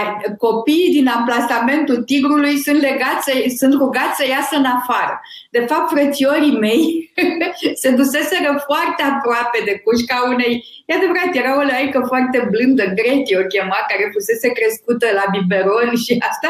[0.48, 3.28] copiii din amplasamentul tigrului sunt, legați,
[3.60, 5.16] sunt rugați să iasă în afară.
[5.56, 6.84] De fapt, frățiorii mei
[7.82, 10.54] se duseseră foarte aproape de cușca unei,
[10.86, 15.90] e adevărat, era o laică foarte blândă, Greti o chema, care fusese crescută la biberon
[16.04, 16.50] și asta,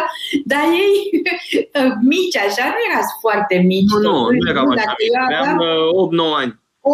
[0.52, 0.95] dar ei
[2.12, 3.93] mici, așa, nu erați foarte mici.
[3.93, 4.91] Nu, nu, nu erau așa,
[5.39, 5.60] aveam
[6.38, 6.54] 8-9 ani.
[6.86, 6.88] 8-9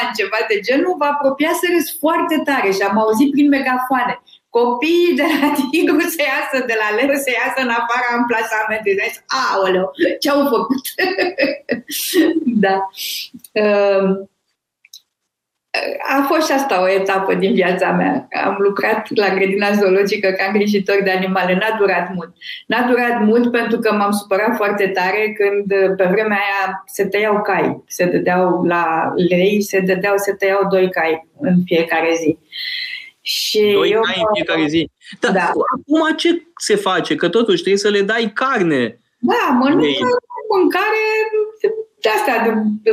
[0.00, 4.14] ani, ceva de genul, vă apropia să râs foarte tare și am auzit prin megafoane.
[4.58, 9.00] Copiii de la tigru se iasă de la leu, se iasă în afara amplasamentului.
[9.02, 10.84] Deci, aoleu, ce-au făcut?
[12.64, 12.76] da.
[13.62, 14.08] Uh,
[16.18, 18.28] a fost și asta o etapă din viața mea.
[18.44, 21.54] Am lucrat la grădina zoologică ca îngrijitor de animale.
[21.54, 22.32] N-a durat mult.
[22.66, 27.42] N-a durat mult pentru că m-am supărat foarte tare când pe vremea aia se tăiau
[27.42, 27.82] cai.
[27.86, 32.38] Se dădeau la lei, se dădeau, se tăiau doi cai în fiecare zi.
[33.20, 34.90] Și doi eu, cai în fiecare zi.
[35.20, 35.40] Dar da.
[35.40, 37.14] acum ce se face?
[37.14, 39.00] Că totuși trebuie să le dai carne.
[39.18, 40.08] Da, mănâncă
[40.54, 41.04] mâncare
[42.06, 42.36] de astea,
[42.82, 42.92] de,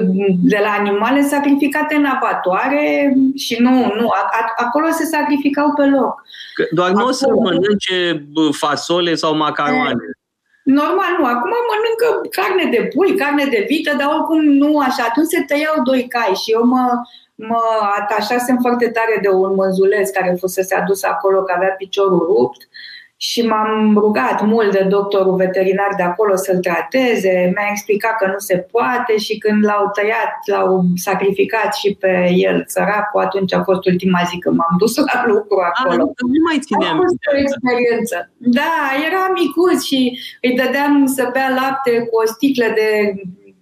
[0.53, 4.09] de la animale sacrificate în abatoare și nu, nu,
[4.57, 6.21] acolo se sacrificau pe loc.
[6.71, 10.05] Doar acolo, nu o să mănânce fasole sau macaroane.
[10.63, 11.25] Normal, nu.
[11.25, 15.03] Acum mănâncă carne de pui, carne de vită, dar oricum nu așa.
[15.09, 16.85] Atunci se tăiau doi cai și eu mă,
[17.35, 17.61] mă
[17.99, 22.61] atașasem foarte tare de un mânzuleț care fusese adus acolo, că avea piciorul rupt
[23.29, 28.37] și m-am rugat mult de doctorul veterinar de acolo să-l trateze, mi-a explicat că nu
[28.37, 33.85] se poate și când l-au tăiat, l-au sacrificat și pe el săracul, atunci a fost
[33.85, 36.03] ultima zi când m-am dus la lucru acolo.
[36.03, 36.95] A, nu mai țineam.
[36.97, 38.31] A fost o experiență.
[38.37, 38.75] Da,
[39.07, 43.13] era micuț și îi dădeam să bea lapte cu o sticlă de,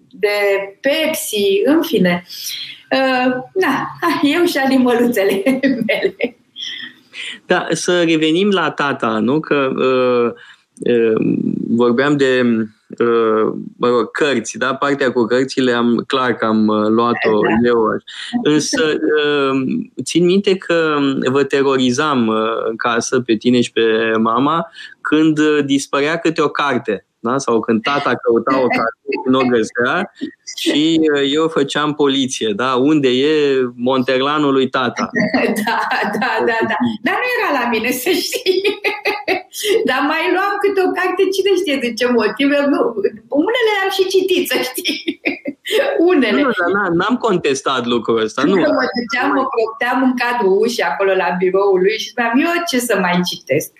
[0.09, 0.37] de
[0.81, 2.23] Pepsi, în fine.
[2.97, 3.27] Uh,
[3.63, 3.75] na,
[4.35, 5.41] eu și animăluțele
[5.87, 6.35] mele.
[7.51, 9.39] Da, să revenim la tata, nu?
[9.39, 10.31] Că uh,
[10.93, 12.41] uh, vorbeam de
[12.97, 14.75] uh, mă rog, cărți, da?
[14.75, 17.67] Partea cu cărțile am clar că am uh, luat-o da.
[17.67, 17.77] eu.
[18.43, 19.61] Însă uh,
[20.03, 20.97] țin minte că
[21.31, 22.35] vă terorizam uh,
[22.69, 23.81] în casă pe tine și pe
[24.19, 27.37] mama când dispărea câte o carte da?
[27.37, 30.11] sau când tata căuta o carte, nu o găsea
[30.59, 32.75] și uh, eu făceam poliție, da?
[32.75, 33.33] Unde e
[33.75, 35.09] Monterlanul lui tata?
[35.65, 35.79] Da,
[36.19, 36.77] da, da, da.
[37.05, 38.61] Dar nu era la mine, să știi.
[39.89, 42.47] Dar mai luam câte o carte, cine știe de ce motiv.
[42.73, 42.79] Nu,
[43.45, 44.97] unele am și citit, să știi.
[46.11, 46.41] Unele.
[46.41, 48.41] Nu, dar n-am contestat lucrul ăsta.
[48.43, 48.55] Nu.
[48.55, 52.79] Mă duceam, mă propteam în cadrul ușii acolo la biroul lui și spuneam, eu ce
[52.79, 53.71] să mai citesc?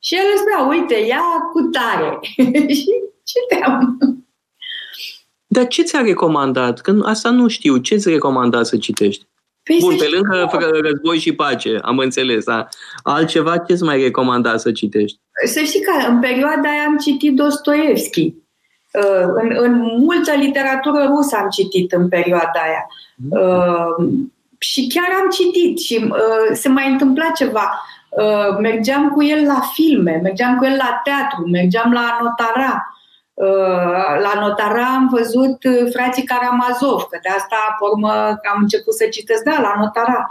[0.00, 2.18] Și el îmi spunea, uite, ia cu tare.
[2.78, 2.90] și
[3.24, 3.98] citeam.
[5.46, 6.80] Dar ce ți-a recomandat?
[6.80, 7.76] Că asta nu știu.
[7.76, 9.26] Ce ți-a recomandat să citești?
[9.62, 10.50] Păi Bun, pe lângă
[10.82, 12.44] război și pace, am înțeles.
[12.44, 12.68] Da?
[13.02, 15.18] Altceva ce-ți mai recomanda să citești?
[15.44, 18.34] Să știi că în perioada aia am citit Dostoevski.
[18.92, 22.86] Uh, în, în multă literatură rusă am citit în perioada aia.
[23.30, 24.08] Uh,
[24.58, 27.82] și chiar am citit și uh, se mai întâmpla ceva.
[28.10, 32.94] Uh, mergeam cu el la filme, mergeam cu el la teatru, mergeam la notara.
[33.34, 38.12] Uh, la notara am văzut uh, frații Karamazov, că de asta, pe urmă,
[38.52, 40.26] am început să citesc, da, la notara.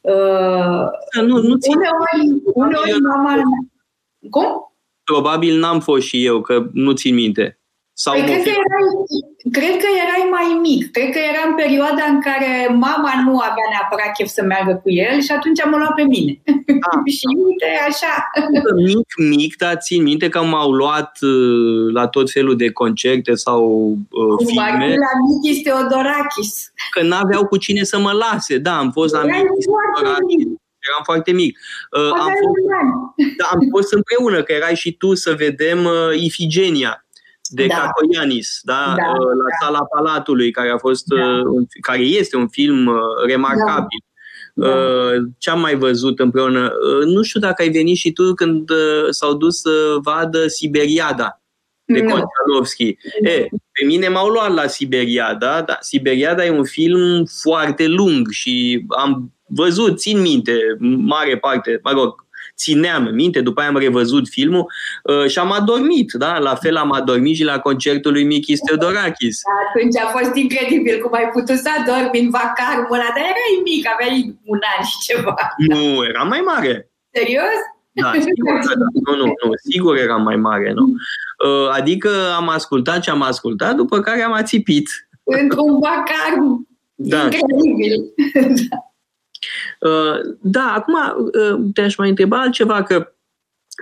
[0.00, 3.34] Uh, nu, nu uneori, uneori mama...
[4.30, 4.72] Cum?
[5.04, 7.61] Probabil n-am fost și eu, că nu țin minte.
[7.94, 8.88] Sau păi cred, că erai,
[9.58, 10.90] cred că erai mai mic.
[10.90, 12.52] Cred că era în perioada în care
[12.86, 16.32] mama nu avea neapărat chef să meargă cu el și atunci am luat pe mine.
[16.88, 17.00] Ah.
[17.18, 18.12] și uite, așa.
[18.92, 23.62] Mic, mic, dar țin minte că m-au luat uh, la tot felul de concerte sau
[24.10, 24.88] uh, Cum filme.
[25.06, 26.72] la Michis Teodorakis.
[26.90, 28.58] Că n-aveau cu cine să mă lase.
[28.58, 30.44] Da, am fost la Michis Teodorakis
[30.90, 31.58] eram foarte mic.
[31.90, 32.62] Uh, am, fost,
[33.36, 37.02] da, am fost împreună, că erai și tu să vedem uh, Ifigenia
[37.54, 37.74] de da.
[37.74, 38.94] Cacoianis, da?
[38.96, 39.10] da?
[39.10, 39.66] Uh, la da.
[39.66, 41.26] Sala Palatului, care a fost da.
[41.26, 42.94] Uh, un, care este un film uh,
[43.26, 44.02] remarcabil.
[44.54, 44.68] Da.
[44.68, 44.74] Da.
[45.38, 46.72] Ce am mai văzut împreună?
[47.04, 48.70] Nu știu dacă ai venit și tu când
[49.10, 51.42] s-au dus să vadă Siberiada
[51.84, 52.08] de no.
[52.08, 52.96] Konchalovski.
[53.22, 58.84] E, pe mine m-au luat la Siberiada, da, Siberiada e un film foarte lung și
[58.88, 60.58] am văzut, țin minte,
[60.96, 62.21] mare parte, mă rog,
[62.62, 64.66] țineam minte, după aia am revăzut filmul
[65.02, 66.38] uh, și am adormit, da?
[66.38, 69.40] La fel am adormit și la concertul lui Mikis Theodorakis.
[69.44, 73.54] Da, atunci a fost incredibil cum ai putut să adormi în vacarul ăla, dar erai
[73.64, 75.34] mic, aveai un an și ceva.
[75.56, 76.90] Nu, era mai mare.
[77.16, 77.58] Serios?
[77.92, 78.86] Da, sigur că da.
[79.06, 80.84] Nu, nu, nu, sigur era mai mare, nu?
[81.46, 84.88] Uh, adică am ascultat ce am ascultat, după care am ațipit.
[85.24, 86.32] Într-un vacar
[86.94, 87.22] da.
[87.22, 88.14] incredibil.
[88.70, 88.76] da.
[89.80, 93.12] Uh, da, acum uh, te-aș mai întreba altceva, că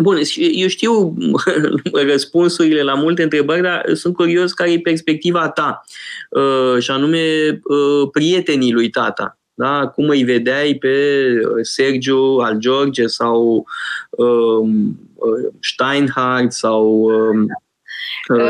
[0.03, 1.17] Bun, eu știu
[2.11, 5.85] răspunsurile la multe întrebări, dar sunt curios care e perspectiva ta,
[6.31, 7.61] uh, și anume
[8.13, 9.39] prietenii lui tata.
[9.55, 9.89] Da?
[9.89, 11.25] Cum îi vedeai pe
[11.63, 13.67] Sergiu al George sau
[14.11, 14.99] um,
[15.61, 17.47] Steinhardt sau um,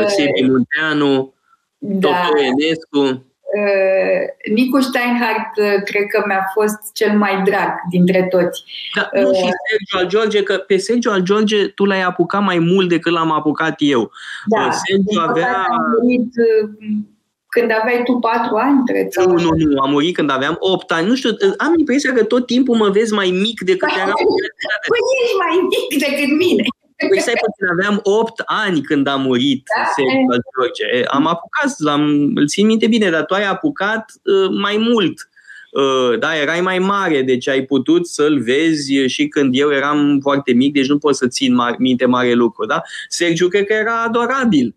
[0.07, 1.33] Sebi Munteanu,
[1.77, 2.09] da.
[2.09, 2.37] Dr.
[2.37, 3.25] Enescu?
[3.59, 8.63] Uh, Nicu Steinhardt uh, cred că mi-a fost cel mai drag dintre toți.
[8.95, 12.43] Da, nu uh, și Sergio al George, că pe Sergio al George tu l-ai apucat
[12.43, 14.11] mai mult decât l-am apucat eu.
[14.45, 15.65] Da, uh, Sergio avea...
[16.01, 16.69] Murit, uh,
[17.47, 19.07] când aveai tu patru ani, cred.
[19.15, 21.07] Nu, nu, nu, am murit când aveam opt ani.
[21.07, 24.19] Nu știu, am impresia că tot timpul mă vezi mai mic decât eram.
[24.91, 26.63] Păi ești mai mic decât mine.
[27.09, 29.83] Păi stai puțin, aveam 8 ani când a murit da?
[29.95, 31.05] Sergiu George.
[31.05, 35.29] Am apucat, l-am, îl țin minte bine, dar tu ai apucat uh, mai mult.
[35.71, 40.53] Uh, da, erai mai mare, deci ai putut să-l vezi și când eu eram foarte
[40.53, 42.81] mic, deci nu pot să țin mar- minte mare lucru, da?
[43.07, 44.75] Sergiu cred că era adorabil.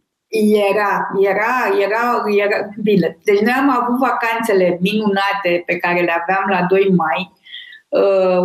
[0.70, 3.18] Era, era, era, era, bine.
[3.24, 7.43] Deci noi am avut vacanțele minunate pe care le aveam la 2 mai, Uh,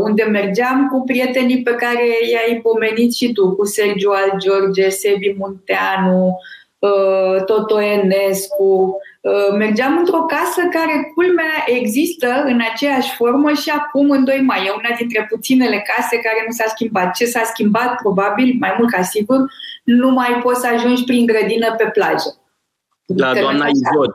[0.01, 5.35] unde mergeam cu prietenii pe care i-ai pomenit și tu, cu Sergiu Al George, Sebi
[5.37, 6.39] Munteanu,
[6.79, 8.97] uh, Toto Enescu.
[9.21, 14.65] Uh, mergeam într-o casă care, culmea, există în aceeași formă și acum în 2 mai.
[14.65, 17.15] E una dintre puținele case care nu s-a schimbat.
[17.15, 19.37] Ce s-a schimbat, probabil, mai mult ca sigur,
[19.83, 22.41] nu mai poți să ajungi prin grădină pe plajă.
[23.05, 24.13] La doamna Izot.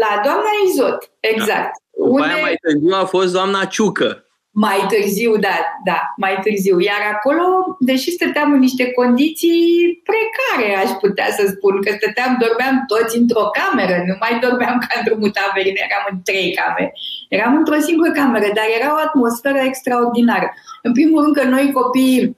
[0.00, 1.48] La doamna Izot, exact.
[1.48, 1.70] Da.
[1.90, 2.38] Unde...
[2.40, 4.27] mai târziu a fost doamna Ciucă.
[4.64, 6.76] Mai târziu, da, da, mai târziu.
[6.90, 7.44] Iar acolo,
[7.90, 9.62] deși stăteam în niște condiții
[10.10, 14.92] precare, aș putea să spun, că stăteam, dormeam toți într-o cameră, nu mai dormeam ca
[14.98, 16.92] într-un mutaverin, eram în trei camere.
[17.28, 20.48] Eram într-o singură cameră, dar era o atmosferă extraordinară.
[20.82, 22.36] În primul rând că noi copii,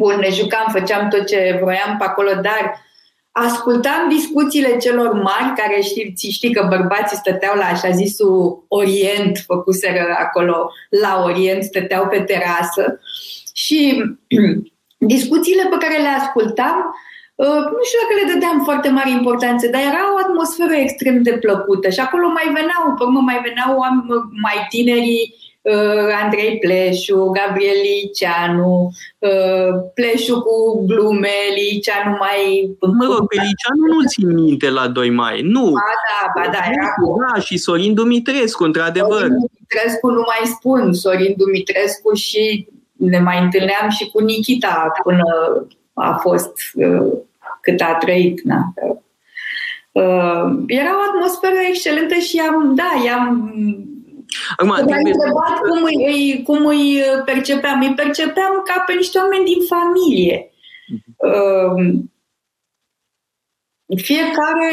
[0.00, 2.62] bun, ne jucam, făceam tot ce vroiam pe acolo, dar
[3.32, 10.16] ascultam discuțiile celor mari, care știi, știi că bărbații stăteau la așa zisul Orient, făcuseră
[10.18, 13.00] acolo la Orient, stăteau pe terasă
[13.52, 14.02] și
[15.14, 16.76] discuțiile pe care le ascultam,
[17.34, 21.32] uh, nu știu dacă le dădeam foarte mare importanță, dar era o atmosferă extrem de
[21.32, 23.78] plăcută și acolo mai veneau, pe urmă mai veneau
[24.42, 25.51] mai tinerii uh,
[26.24, 32.70] Andrei Pleșu, Gabriel Liceanu, uh, Pleșu cu glume, Liceanu mai...
[32.80, 35.70] Mă rog, pe Liceanu nu țin minte la 2 mai, nu.
[35.70, 37.16] Ba da, ba da, era cu...
[37.18, 39.20] Da, și Sorin Dumitrescu, într-adevăr.
[39.20, 45.22] Sorin Dumitrescu nu mai spun, Sorin Dumitrescu și ne mai întâlneam și cu Nikita până
[45.94, 47.12] a fost uh,
[47.60, 48.40] cât a trăit.
[48.40, 48.72] Na.
[49.92, 53.54] Uh, era o atmosferă excelentă și am, da, i-am
[54.56, 57.80] Acum, întrebat cum îi, cum îi percepeam.
[57.80, 60.50] Îi percepeam ca pe niște oameni din familie.
[61.16, 62.00] Uh,
[63.96, 64.70] fiecare,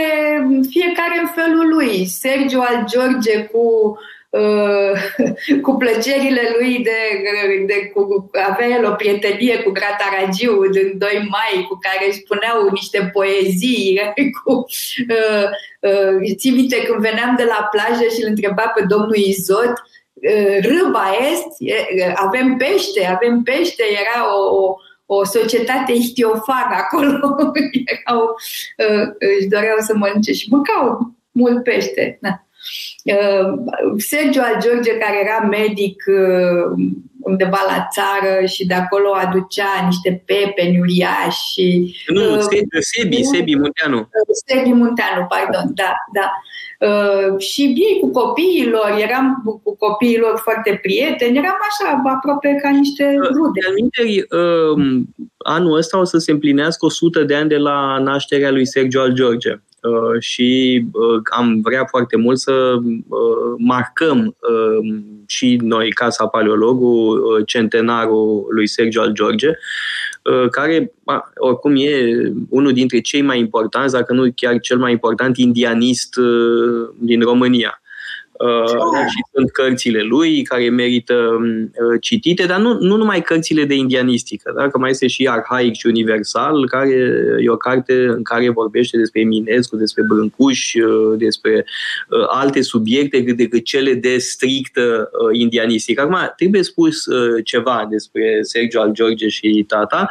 [0.70, 2.06] fiecare în felul lui.
[2.06, 3.98] Sergiu al George cu Uh,
[5.66, 7.00] cu plăcerile lui de,
[7.66, 12.70] de cu, avea el o prietenie cu Grataragiu din 2 mai, cu care își spuneau
[12.72, 14.00] niște poezii.
[14.44, 15.46] Cu, uh,
[15.80, 19.74] uh, ții minte când veneam de la plajă și îl întreba pe domnul Izot,
[20.14, 21.48] uh, râba est,
[22.16, 24.76] avem pește, avem pește, era o, o
[25.12, 27.36] o societate ihtiofană acolo.
[27.94, 28.36] Erau,
[28.78, 29.08] uh,
[29.38, 32.18] își doreau să mănânce și mâncau mult pește.
[32.22, 32.44] Da.
[33.04, 33.60] Uh,
[33.98, 36.88] Sergio al George, care era medic uh,
[37.20, 41.62] undeva la țară și de acolo aducea niște pepeni uriași.
[42.08, 42.40] Nu, uh,
[42.80, 44.10] Sebi, Sebi Munteanu.
[44.46, 46.32] Sebi Munteanu, pardon, da, da.
[46.88, 53.16] Uh, și ei cu copiilor, eram cu copiilor foarte prieteni, eram așa aproape ca niște
[53.34, 53.60] rude.
[54.38, 55.04] Uh,
[55.38, 59.14] anul ăsta o să se împlinească 100 de ani de la nașterea lui Sergio al
[59.14, 59.50] George.
[59.82, 64.36] Uh, și uh, am vrea foarte mult să uh, marcăm
[65.28, 69.52] și noi, Casa Paleologu, centenarul lui Sergio al George,
[70.52, 70.92] care
[71.36, 76.16] oricum e unul dintre cei mai importanți, dacă nu chiar cel mai important indianist
[76.98, 77.82] din România.
[78.40, 83.74] Uh, și sunt cărțile lui care merită uh, citite, dar nu, nu numai cărțile de
[83.74, 84.70] indianistică, da?
[84.70, 89.22] că mai este și Arhaic și Universal, care e o carte în care vorbește despre
[89.22, 91.66] Eminescu, despre Brâncuș, uh, despre
[92.28, 96.02] alte subiecte decât cele de strictă indianistică.
[96.02, 96.96] Acum, trebuie spus
[97.44, 100.10] ceva despre Sergio al George și tata,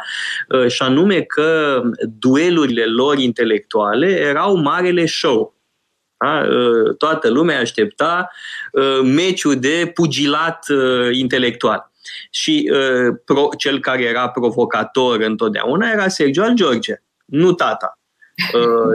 [0.67, 1.81] și anume că
[2.19, 5.58] duelurile lor intelectuale erau marele show
[6.19, 6.41] da?
[6.41, 8.29] Ă, toată lumea aștepta
[8.75, 11.91] ă, meciul de pugilat ă, intelectual.
[12.31, 12.71] Și
[13.25, 16.93] pro, cel care era provocator întotdeauna era Sergiu al George,
[17.25, 17.99] nu tata.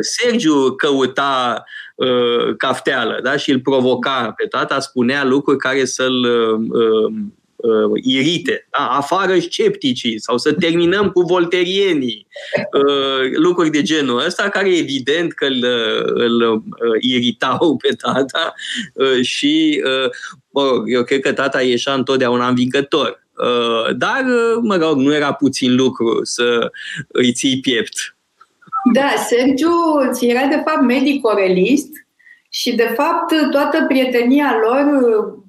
[0.01, 1.65] Sergiu căuta
[2.57, 3.37] cafteală da?
[3.37, 6.27] și îl provoca pe tata, spunea lucruri care să-l
[7.65, 8.87] uh, irite, da?
[8.87, 12.27] afară scepticii sau să terminăm cu volterienii,
[12.73, 15.65] uh, lucruri de genul ăsta care evident că îl,
[16.15, 16.63] îl uh,
[17.01, 18.55] iritau pe tata
[18.95, 20.11] uh, și uh,
[20.51, 23.23] mă rog, eu cred că tata ieșea întotdeauna învingător.
[23.39, 26.71] Uh, dar, uh, mă rog, nu era puțin lucru să
[27.09, 28.17] îi ții piept.
[28.93, 29.73] Da, Sergiu
[30.21, 31.89] era de fapt medic orelist
[32.51, 34.85] și de fapt toată prietenia lor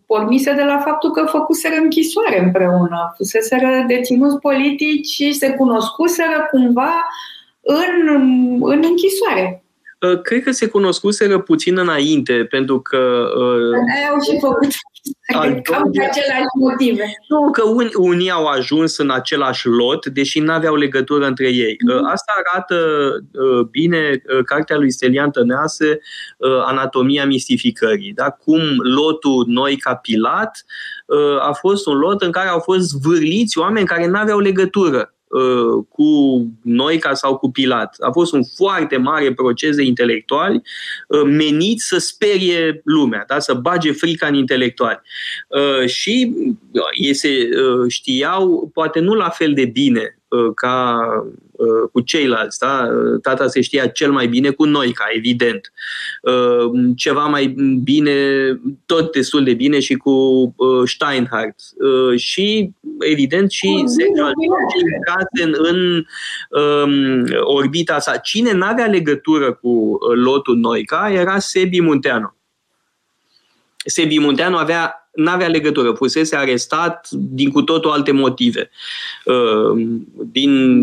[0.05, 7.07] pornise de la faptul că făcuseră închisoare împreună, fuseseră deținuți politici și se cunoscuseră cumva
[7.61, 8.07] în,
[8.61, 9.63] în închisoare.
[10.01, 13.27] Uh, cred că se cunoscuseră puțin înainte, pentru că...
[13.37, 14.67] Uh, au și făcut
[15.63, 17.03] Cam de aceleași motive.
[17.27, 21.73] Nu, că un, unii au ajuns în același lot, deși nu aveau legătură între ei.
[21.73, 22.11] Mm-hmm.
[22.11, 22.75] Asta arată
[23.31, 25.99] uh, bine uh, cartea lui Stelian Tănease,
[26.37, 28.13] uh, Anatomia mistificării.
[28.13, 28.29] Da?
[28.29, 28.61] Cum
[28.95, 30.65] lotul noi ca Pilat
[31.39, 35.14] a fost un lot în care au fost vârliți oameni care nu aveau legătură Uh,
[35.89, 37.95] cu Noica sau cu Pilat.
[37.99, 40.61] A fost un foarte mare proces de intelectuali
[41.07, 43.39] uh, menit să sperie lumea, da?
[43.39, 45.01] să bage frica în intelectuali.
[45.47, 46.33] Uh, și
[47.01, 47.49] ei se
[47.87, 50.14] știau, poate nu la fel de bine
[50.55, 50.99] ca
[51.57, 52.59] Uh, cu ceilalți.
[52.59, 52.87] Da?
[53.21, 55.71] Tata se știa cel mai bine cu noi, ca evident.
[56.21, 57.47] Uh, ceva mai
[57.83, 58.13] bine,
[58.85, 60.11] tot destul de bine și cu
[60.55, 61.61] uh, Steinhardt.
[62.15, 64.31] Și, evident, și Sergio
[65.43, 66.05] în, în
[66.61, 68.17] um, orbita sa.
[68.17, 72.35] Cine n-avea legătură cu lotul Noica era Sebi Munteanu.
[73.85, 78.69] Sebi Munteanu avea n-avea legătură, fusese arestat din cu totul alte motive.
[79.25, 79.83] Uh,
[80.31, 80.81] din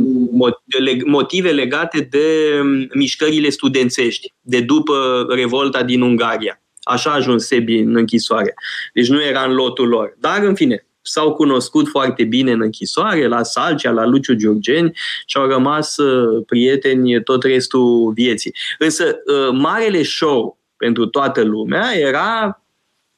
[1.04, 6.62] motive legate de um, mișcările studențești, de după revolta din Ungaria.
[6.82, 8.54] Așa a ajuns Sebi în închisoare.
[8.94, 10.16] Deci nu era în lotul lor.
[10.20, 14.92] Dar, în fine, s-au cunoscut foarte bine în închisoare, la Salcea, la Luciu Giurgeni
[15.26, 18.54] și au rămas uh, prieteni tot restul vieții.
[18.78, 22.61] Însă, uh, marele show pentru toată lumea era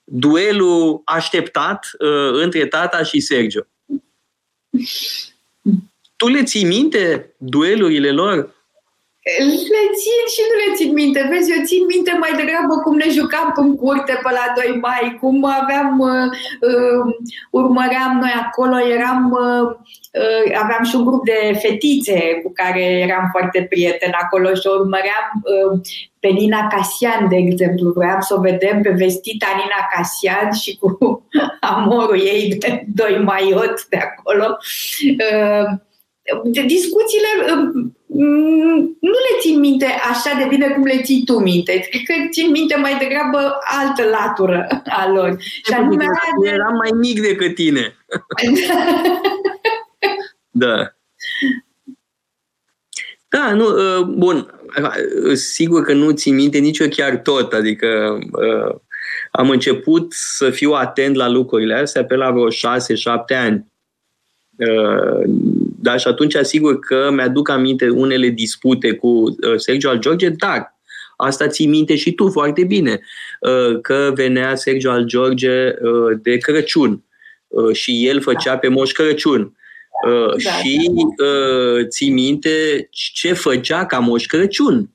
[0.05, 3.61] duelul așteptat uh, între tata și Sergio.
[6.17, 8.54] Tu le ții minte duelurile lor?
[9.25, 11.29] Le țin și nu le țin minte.
[11.31, 15.17] Vezi, eu țin minte mai degrabă cum ne jucam în curte pe la 2 mai,
[15.21, 16.29] cum aveam, uh,
[16.69, 17.05] uh,
[17.51, 19.65] urmăream noi acolo, eram, uh,
[20.21, 25.27] uh, aveam și un grup de fetițe cu care eram foarte prieteni acolo și urmăream
[25.35, 25.81] uh,
[26.21, 27.91] pe Nina Casian, de exemplu.
[27.91, 30.89] Vreau să o vedem pe vestita Nina Casian și cu
[31.75, 34.57] amorul ei de 2 maiot de acolo.
[35.25, 35.69] Uh,
[36.67, 37.29] discuțiile
[38.17, 41.87] Mm, nu le țin minte așa de bine cum le ții tu minte.
[41.91, 45.37] Cred că țin minte mai degrabă altă latură a lor.
[45.41, 46.05] Și anume
[46.43, 46.49] de...
[46.49, 47.97] Eram mai mic decât tine.
[50.51, 50.95] da.
[53.29, 54.61] Da, nu, uh, bun.
[55.35, 57.53] Sigur că nu țin minte nici eu chiar tot.
[57.53, 58.77] Adică uh,
[59.31, 63.73] am început să fiu atent la lucrurile astea pe la vreo șase, șapte ani.
[64.57, 65.23] Uh,
[65.81, 70.79] da, și atunci asigur că mi-aduc aminte unele dispute cu uh, Sergio al George, dar
[71.17, 73.01] asta ții minte și tu foarte bine,
[73.41, 75.71] uh, că venea Sergio al George
[76.23, 77.05] de Crăciun
[77.73, 79.57] și el făcea pe Moș Crăciun.
[80.07, 81.85] Da, și da.
[81.89, 84.91] ții minte ce făcea ca Moș Crăciun.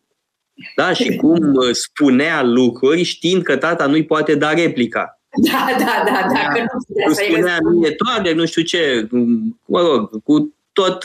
[0.75, 1.39] Da, și cum
[1.71, 5.18] spunea lucruri știind că tata nu-i poate da replica.
[5.51, 6.65] Da, da, da, da, că
[7.07, 9.07] nu spunea mie toate, nu știu ce,
[9.65, 11.03] mă rog, cu tot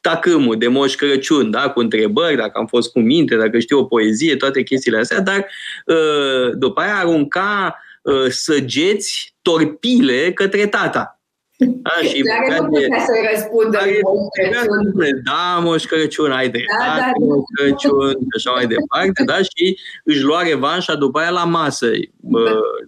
[0.00, 1.70] tacâmul de Moș Crăciun, da?
[1.70, 5.46] cu întrebări, dacă am fost cu minte, dacă știu o poezie, toate chestiile astea, dar
[5.86, 11.17] uh, după aia arunca uh, săgeți, torpile către tata.
[11.58, 15.22] Da, și Dar nu putea să răspundă Moș Crăciun.
[15.24, 17.24] Da, Moș Crăciun, ai dreptate, da, da, da.
[17.24, 21.86] Moș Crăciun, așa mai departe, da, și își lua revanșa după aia la masă.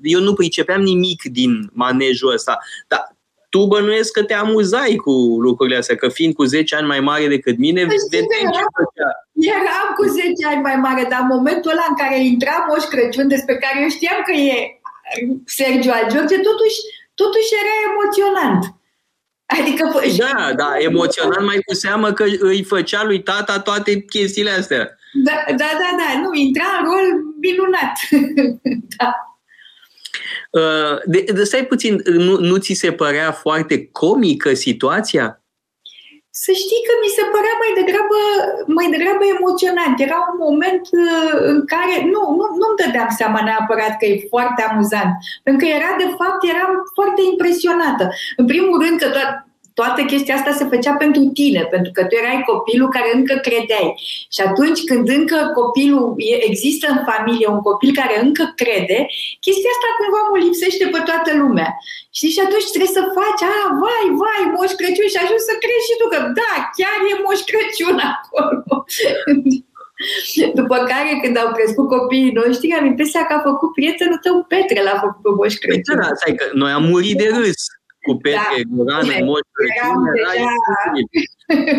[0.03, 2.59] Eu nu pricepeam nimic din manejul ăsta,
[2.89, 3.17] dar
[3.49, 7.27] tu bănuiesc că te amuzai cu lucrurile astea, că fiind cu 10 ani mai mare
[7.27, 9.11] decât mine, păi vedeai ce făcea.
[9.57, 13.29] Eram cu 10 ani mai mare, dar în momentul ăla în care intra Moș Crăciun,
[13.29, 14.81] despre care eu știam că e
[15.45, 16.79] Sergiu al George, totuși
[17.23, 18.63] totuși era emoționant.
[19.59, 19.85] Adică,
[20.19, 24.99] da, da, emoționant mai cu seamă că îi făcea lui tata toate chestiile astea.
[25.13, 26.21] Da, da, da, da.
[26.21, 27.07] nu, intra în rol
[27.41, 27.95] minunat.
[28.97, 29.11] da.
[30.51, 35.40] Uh, de, de, stai puțin, nu, nu ți se părea foarte comică situația?
[36.45, 38.19] Să știi că mi se părea mai degrabă,
[38.79, 39.95] mai degrabă emoționant.
[40.07, 44.61] Era un moment uh, în care nu, nu, nu-mi dădeam seama neapărat că e foarte
[44.63, 45.13] amuzant.
[45.45, 48.05] Pentru că era, de fapt, eram foarte impresionată.
[48.41, 49.50] În primul rând că to-
[49.81, 53.89] toată chestia asta se făcea pentru tine, pentru că tu erai copilul care încă credeai.
[54.35, 56.05] Și atunci când încă copilul
[56.51, 58.99] există în familie, un copil care încă crede,
[59.47, 61.71] chestia asta cumva mă lipsește pe toată lumea.
[62.19, 65.89] Și și atunci trebuie să faci, a, vai, vai, Moș Crăciun și ajungi să crezi
[65.89, 68.65] și tu că da, chiar e Moș Crăciun acolo.
[70.61, 74.81] După care, când au crescut copiii noștri, am impresia că a făcut prietenul tău Petre,
[74.87, 75.99] l-a făcut pe Moș Crăciun.
[76.01, 77.63] Păi, da, că noi am murit de râs
[78.03, 78.75] cu Petre, da.
[78.75, 80.43] Gorană, Moș Crăciun, era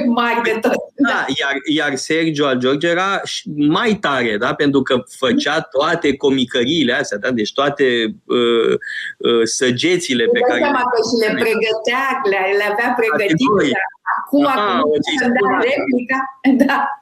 [0.06, 0.74] mari de tot.
[0.96, 3.22] Da, iar, iar Sergio al George era
[3.56, 4.54] mai tare, da?
[4.54, 7.32] pentru că făcea toate comicăriile astea, da?
[7.32, 8.74] deci toate uh,
[9.18, 10.60] uh, săgețile pe care...
[10.60, 13.80] Seama că și le pregătea, le, le avea pregătite.
[14.18, 16.20] Acum, Aha, acum, da, replica.
[16.66, 17.00] Da.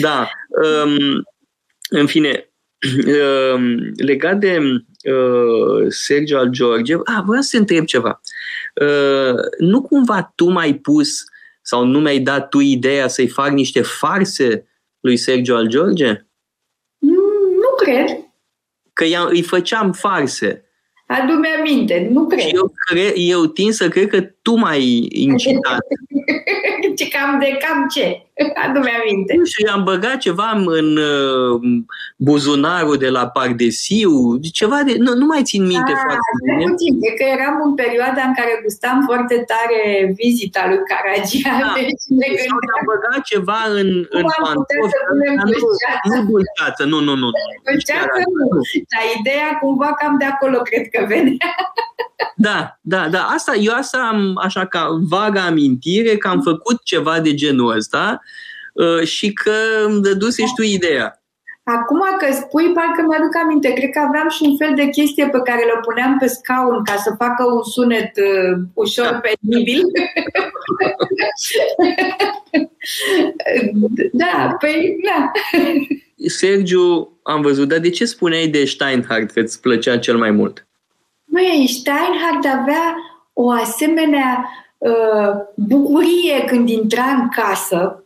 [0.00, 0.30] Da.
[0.84, 1.22] Um,
[1.88, 2.48] în fine,
[3.54, 4.58] um, legat de
[5.04, 8.20] uh, Sergio al George, ah, vreau să te întreb ceva.
[8.80, 11.24] Uh, nu cumva tu mai pus
[11.62, 14.66] sau nu mi-ai dat tu ideea să-i fac niște farse
[15.00, 16.26] lui Sergio al George?
[16.98, 18.18] Mm, nu cred.
[18.92, 20.64] Că îi făceam farse.
[21.06, 22.54] Adu-mi aminte, nu cred.
[22.54, 25.84] Eu, cre- eu tin să cred că tu m-ai incitat.
[26.98, 28.06] ce cam de cam ce?
[28.64, 29.34] Adu-mi aminte.
[29.36, 31.60] Nu știu, am băgat ceva în uh,
[32.16, 34.92] buzunarul de la Pardesiu, ceva de...
[34.98, 36.64] Nu, nu mai țin minte A, ah, foarte bine.
[36.70, 39.80] Puțin, e că eram în perioada în care gustam foarte tare
[40.20, 41.58] vizita lui Caragian.
[41.60, 41.72] Da.
[41.78, 42.26] Deci ne
[42.76, 43.88] am băgat ceva în,
[44.18, 44.98] în pantofi.
[46.10, 47.28] Nu dulceață, nu, nu, nu.
[47.68, 48.46] Dulceață nu.
[48.92, 51.50] Dar ideea cumva cam de acolo cred că venea.
[52.36, 53.22] Da, da, da.
[53.22, 58.20] Asta, eu asta am așa ca vagă amintire că am făcut ceva de genul ăsta
[58.72, 59.52] uh, și că
[59.86, 61.18] îmi dăduse și tu ideea.
[61.64, 65.40] Acum că spui, parcă mi-aduc aminte, cred că aveam și un fel de chestie pe
[65.44, 69.20] care le puneam pe scaun ca să facă un sunet uh, ușor da.
[69.20, 69.82] penibil.
[74.22, 75.30] da, păi, da.
[76.26, 80.66] Sergiu, am văzut, dar de ce spuneai de Steinhardt că îți plăcea cel mai mult?
[81.34, 82.96] Măi, Steinhardt avea
[83.32, 88.04] o asemenea uh, bucurie când intra în casă.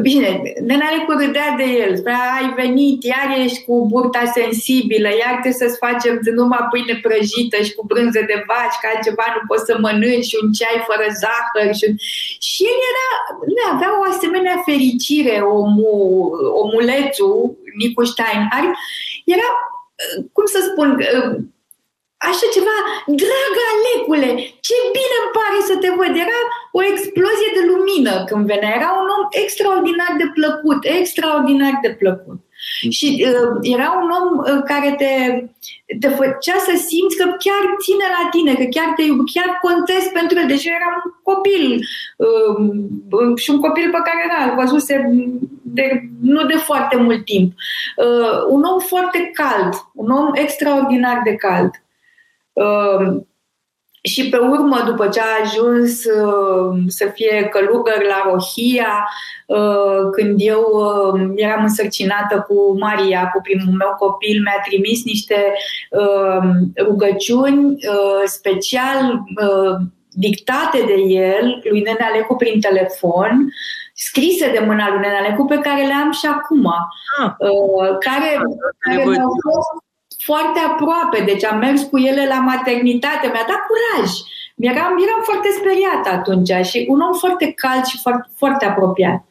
[0.00, 5.62] Bine, Nenalecu râdea de el, spunea, ai venit, iar ești cu burta sensibilă, iar trebuie
[5.62, 9.74] să-ți facem numai pâine prăjită și cu brânză de vaci, că altceva nu poți să
[9.80, 11.74] mănânci și un ceai fără zahăr.
[11.78, 11.86] Și,
[12.48, 13.08] și el era,
[13.54, 18.72] nu, avea o asemenea fericire, omul, omulețul, Nicu Steinhardt,
[19.34, 19.48] era,
[20.32, 20.88] cum să spun,
[22.30, 22.76] așa ceva,
[23.22, 24.30] dragă Alecule,
[24.66, 26.12] ce bine îmi pare să te văd.
[26.26, 26.40] Era
[26.78, 28.72] o explozie de lumină când venea.
[28.78, 32.38] Era un om extraordinar de plăcut, extraordinar de plăcut.
[32.96, 35.12] Și uh, era un om uh, care te,
[36.00, 39.04] te făcea să simți că chiar ține la tine, că chiar te
[39.34, 40.46] chiar contezi pentru el.
[40.46, 41.64] Deci era un copil
[42.26, 44.94] uh, și un copil pe care da, îl văzuse
[45.62, 45.86] de,
[46.20, 47.52] nu de foarte mult timp.
[47.96, 51.70] Uh, un om foarte cald, un om extraordinar de cald.
[52.52, 53.26] Ehm,
[54.02, 59.08] și pe urmă, după ce a ajuns ehm, să fie călugăr la Rohia,
[59.46, 60.64] ehm, când eu
[61.34, 65.52] eram însărcinată cu Maria, cu primul meu copil, mi-a trimis niște
[66.82, 67.76] rugăciuni
[68.24, 69.22] special
[70.12, 73.52] dictate de el, lui Nene Alecu, prin telefon,
[73.94, 76.66] scrise de mâna lui Nene Alecu, pe care le am și acum.
[77.20, 77.32] Ah.
[77.98, 78.40] Care,
[78.78, 79.84] care mi-au fost
[80.24, 84.10] foarte aproape, deci am mers cu ele la maternitate, mi-a dat curaj.
[84.56, 89.24] Eram, eram foarte speriată atunci și un om foarte cald și foarte, foarte apropiat.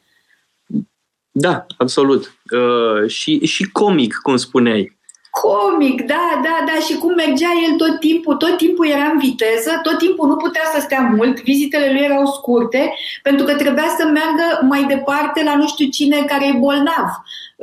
[1.32, 2.34] Da, absolut.
[2.52, 5.00] Uh, și, și comic, cum spuneai.
[5.32, 9.80] Comic, da, da, da, și cum mergea el tot timpul, tot timpul era în viteză,
[9.84, 14.06] tot timpul nu putea să stea mult, vizitele lui erau scurte, pentru că trebuia să
[14.06, 17.08] meargă mai departe la nu știu cine care e bolnav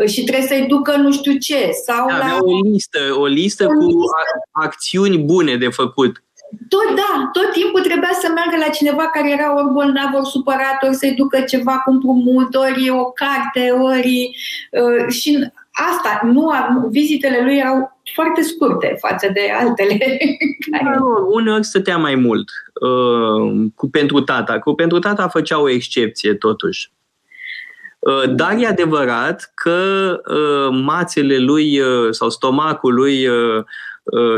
[0.07, 1.71] și trebuie să-i ducă nu știu ce.
[1.87, 2.39] Sau da, la...
[2.41, 4.23] o listă, o listă o cu listă.
[4.51, 6.23] acțiuni bune de făcut.
[6.69, 10.83] Tot, da, tot timpul trebuia să meargă la cineva care era ori bolnav, ori supărat,
[10.83, 14.37] ori să-i ducă ceva cu împrumut, ori o carte, ori...
[14.71, 15.51] Uh, și
[15.91, 16.51] asta, nu,
[16.91, 19.97] vizitele lui erau foarte scurte față de altele.
[20.71, 20.97] care...
[20.97, 22.51] Da, uneori stătea mai mult
[22.81, 24.59] uh, cu pentru tata.
[24.59, 26.91] Cu pentru tata făcea o excepție, totuși.
[27.99, 33.29] Uh, dar e adevărat că uh, mațele lui uh, sau stomacul lui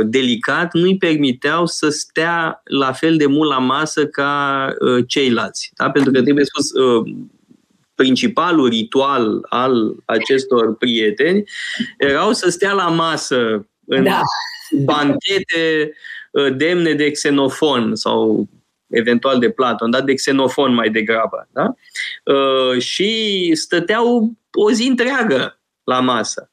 [0.04, 4.68] delicat nu-i permiteau să stea la fel de mult la masă ca
[5.06, 5.72] ceilalți.
[5.76, 5.90] Da?
[5.90, 6.70] Pentru că trebuie spus,
[8.00, 11.44] principalul ritual al acestor prieteni
[11.98, 14.20] erau să stea la masă în da.
[14.84, 15.92] banchete
[16.56, 18.48] demne de xenofon sau
[18.90, 21.48] eventual de Platon, dar de Xenofon mai degrabă.
[21.52, 21.74] Da?
[22.34, 26.50] Uh, și stăteau o zi întreagă la masă.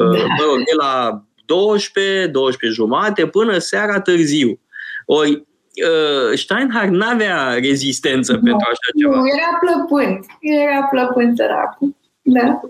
[0.00, 0.24] Uh, da.
[0.38, 4.60] Mă rog, de la 12, 12 jumate până seara târziu.
[5.06, 5.44] Ori
[5.90, 9.16] uh, Steinhardt n-avea rezistență nu, pentru așa ceva.
[9.16, 10.24] Nu, era plăpând.
[10.40, 11.96] Era plăpând săracul.
[12.22, 12.60] Da.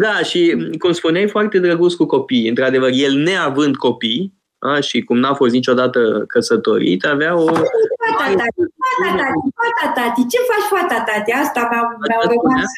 [0.00, 2.48] Da, și cum spuneai, foarte drăguț cu copii.
[2.48, 7.44] Într-adevăr, el neavând copii, a, și cum n-a fost niciodată căsătorit, avea o...
[7.46, 7.64] Fata
[8.16, 11.32] tati, fata tati, fata tati, ce faci fata tati?
[11.32, 12.70] Asta mi-a, mi-a rămas.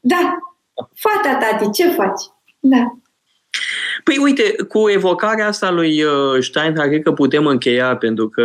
[0.00, 0.38] Da,
[0.94, 2.22] fata tati, ce faci?
[2.60, 2.96] Da.
[4.06, 8.44] Păi uite, cu evocarea asta lui uh, Steinhardt, cred că putem încheia, pentru că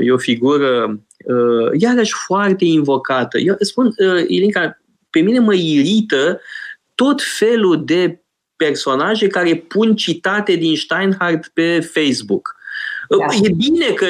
[0.00, 3.38] e o figură uh, iarăși foarte invocată.
[3.38, 4.80] Eu spun, uh, Ilinca,
[5.10, 6.40] pe mine mă irită
[6.94, 8.20] tot felul de
[8.56, 12.56] personaje care pun citate din Steinhardt pe Facebook.
[13.08, 13.34] Da.
[13.42, 14.06] E bine că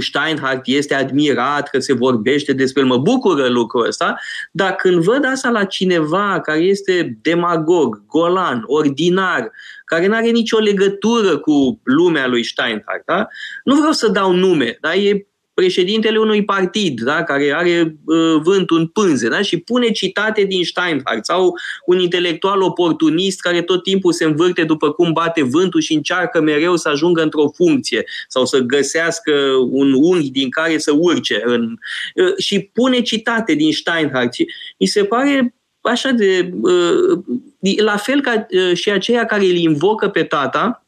[0.00, 4.18] Steinhardt este admirat, că se vorbește despre el, mă bucură lucrul ăsta,
[4.50, 9.52] dar când văd asta la cineva care este demagog, golan, ordinar,
[9.86, 13.26] care nu are nicio legătură cu lumea lui Steinhardt, da?
[13.64, 15.26] nu vreau să dau nume, dar e
[15.56, 20.64] președintele unui partid da, care are uh, vântul în pânze da, și pune citate din
[20.64, 21.54] Steinhardt sau
[21.86, 26.76] un intelectual oportunist care tot timpul se învârte după cum bate vântul și încearcă mereu
[26.76, 29.32] să ajungă într-o funcție sau să găsească
[29.70, 31.42] un unghi din care să urce.
[31.44, 31.76] În,
[32.14, 34.46] uh, și pune citate din Steinhardt și
[34.78, 35.55] mi se pare
[35.86, 36.50] așa de...
[36.62, 37.18] Uh,
[37.76, 40.86] la fel ca uh, și aceia care îl invocă pe tata,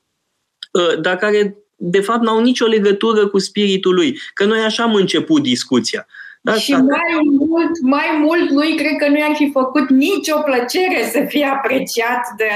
[0.72, 4.18] uh, dar care de fapt n-au nicio legătură cu spiritul lui.
[4.34, 6.06] Că noi așa am început discuția.
[6.40, 6.82] Da, și tata...
[6.82, 7.12] mai
[7.48, 12.22] mult, mai mult lui cred că nu i-ar fi făcut nicio plăcere să fie apreciat
[12.36, 12.48] de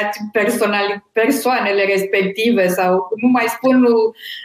[1.12, 3.86] persoanele respective sau nu mai spun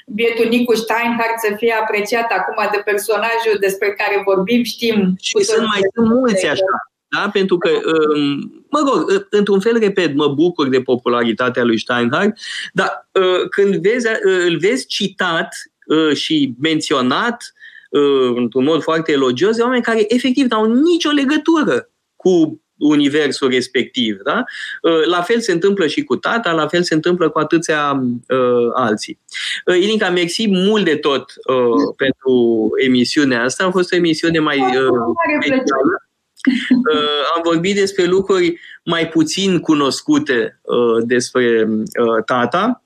[0.08, 5.16] bietul Nicu Steinhardt să fie apreciat acum de personajul despre care vorbim, știm.
[5.22, 6.72] Și sunt mai sunt mulți așa.
[7.10, 7.30] Da?
[7.34, 12.38] Pentru că, um, mă rog, într-un fel, repet, mă bucur de popularitatea lui Steinhardt,
[12.74, 15.55] dar uh, când vezi, uh, îl vezi citat
[15.86, 17.51] uh, și menționat,
[18.36, 24.18] într-un mod foarte elogios de oameni care efectiv n-au nicio legătură cu universul respectiv.
[24.24, 24.43] Da?
[25.05, 29.20] La fel se întâmplă și cu tata, la fel se întâmplă cu atâția uh, alții.
[29.82, 33.66] Ilinca, mersi mult de tot uh, pentru emisiunea asta.
[33.66, 34.88] A fost o emisiune mai uh,
[35.38, 36.07] Uh,
[37.36, 42.82] am vorbit despre lucruri mai puțin cunoscute uh, despre uh, tata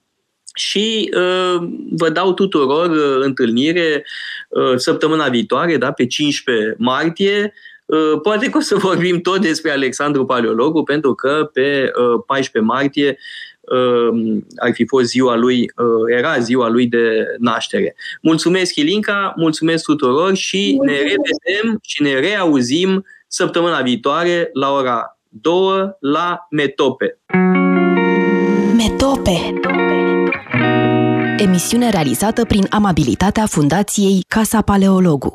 [0.54, 4.06] și uh, vă dau tuturor uh, întâlnire
[4.50, 7.54] uh, săptămâna viitoare, da, pe 15 martie.
[7.86, 12.74] Uh, poate că o să vorbim tot despre Alexandru Paleologu, pentru că pe uh, 14
[12.74, 13.18] martie
[13.60, 17.96] uh, ar fi fost ziua lui, uh, era ziua lui de naștere.
[18.22, 21.04] Mulțumesc, Ilinca, mulțumesc tuturor și mulțumesc.
[21.04, 27.20] ne revedem și ne reauzim săptămâna viitoare la ora 2 la Metope.
[28.76, 29.54] Metope
[31.38, 35.34] Emisiune realizată prin amabilitatea Fundației Casa Paleologu.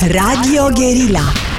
[0.00, 1.53] Radio Guerilla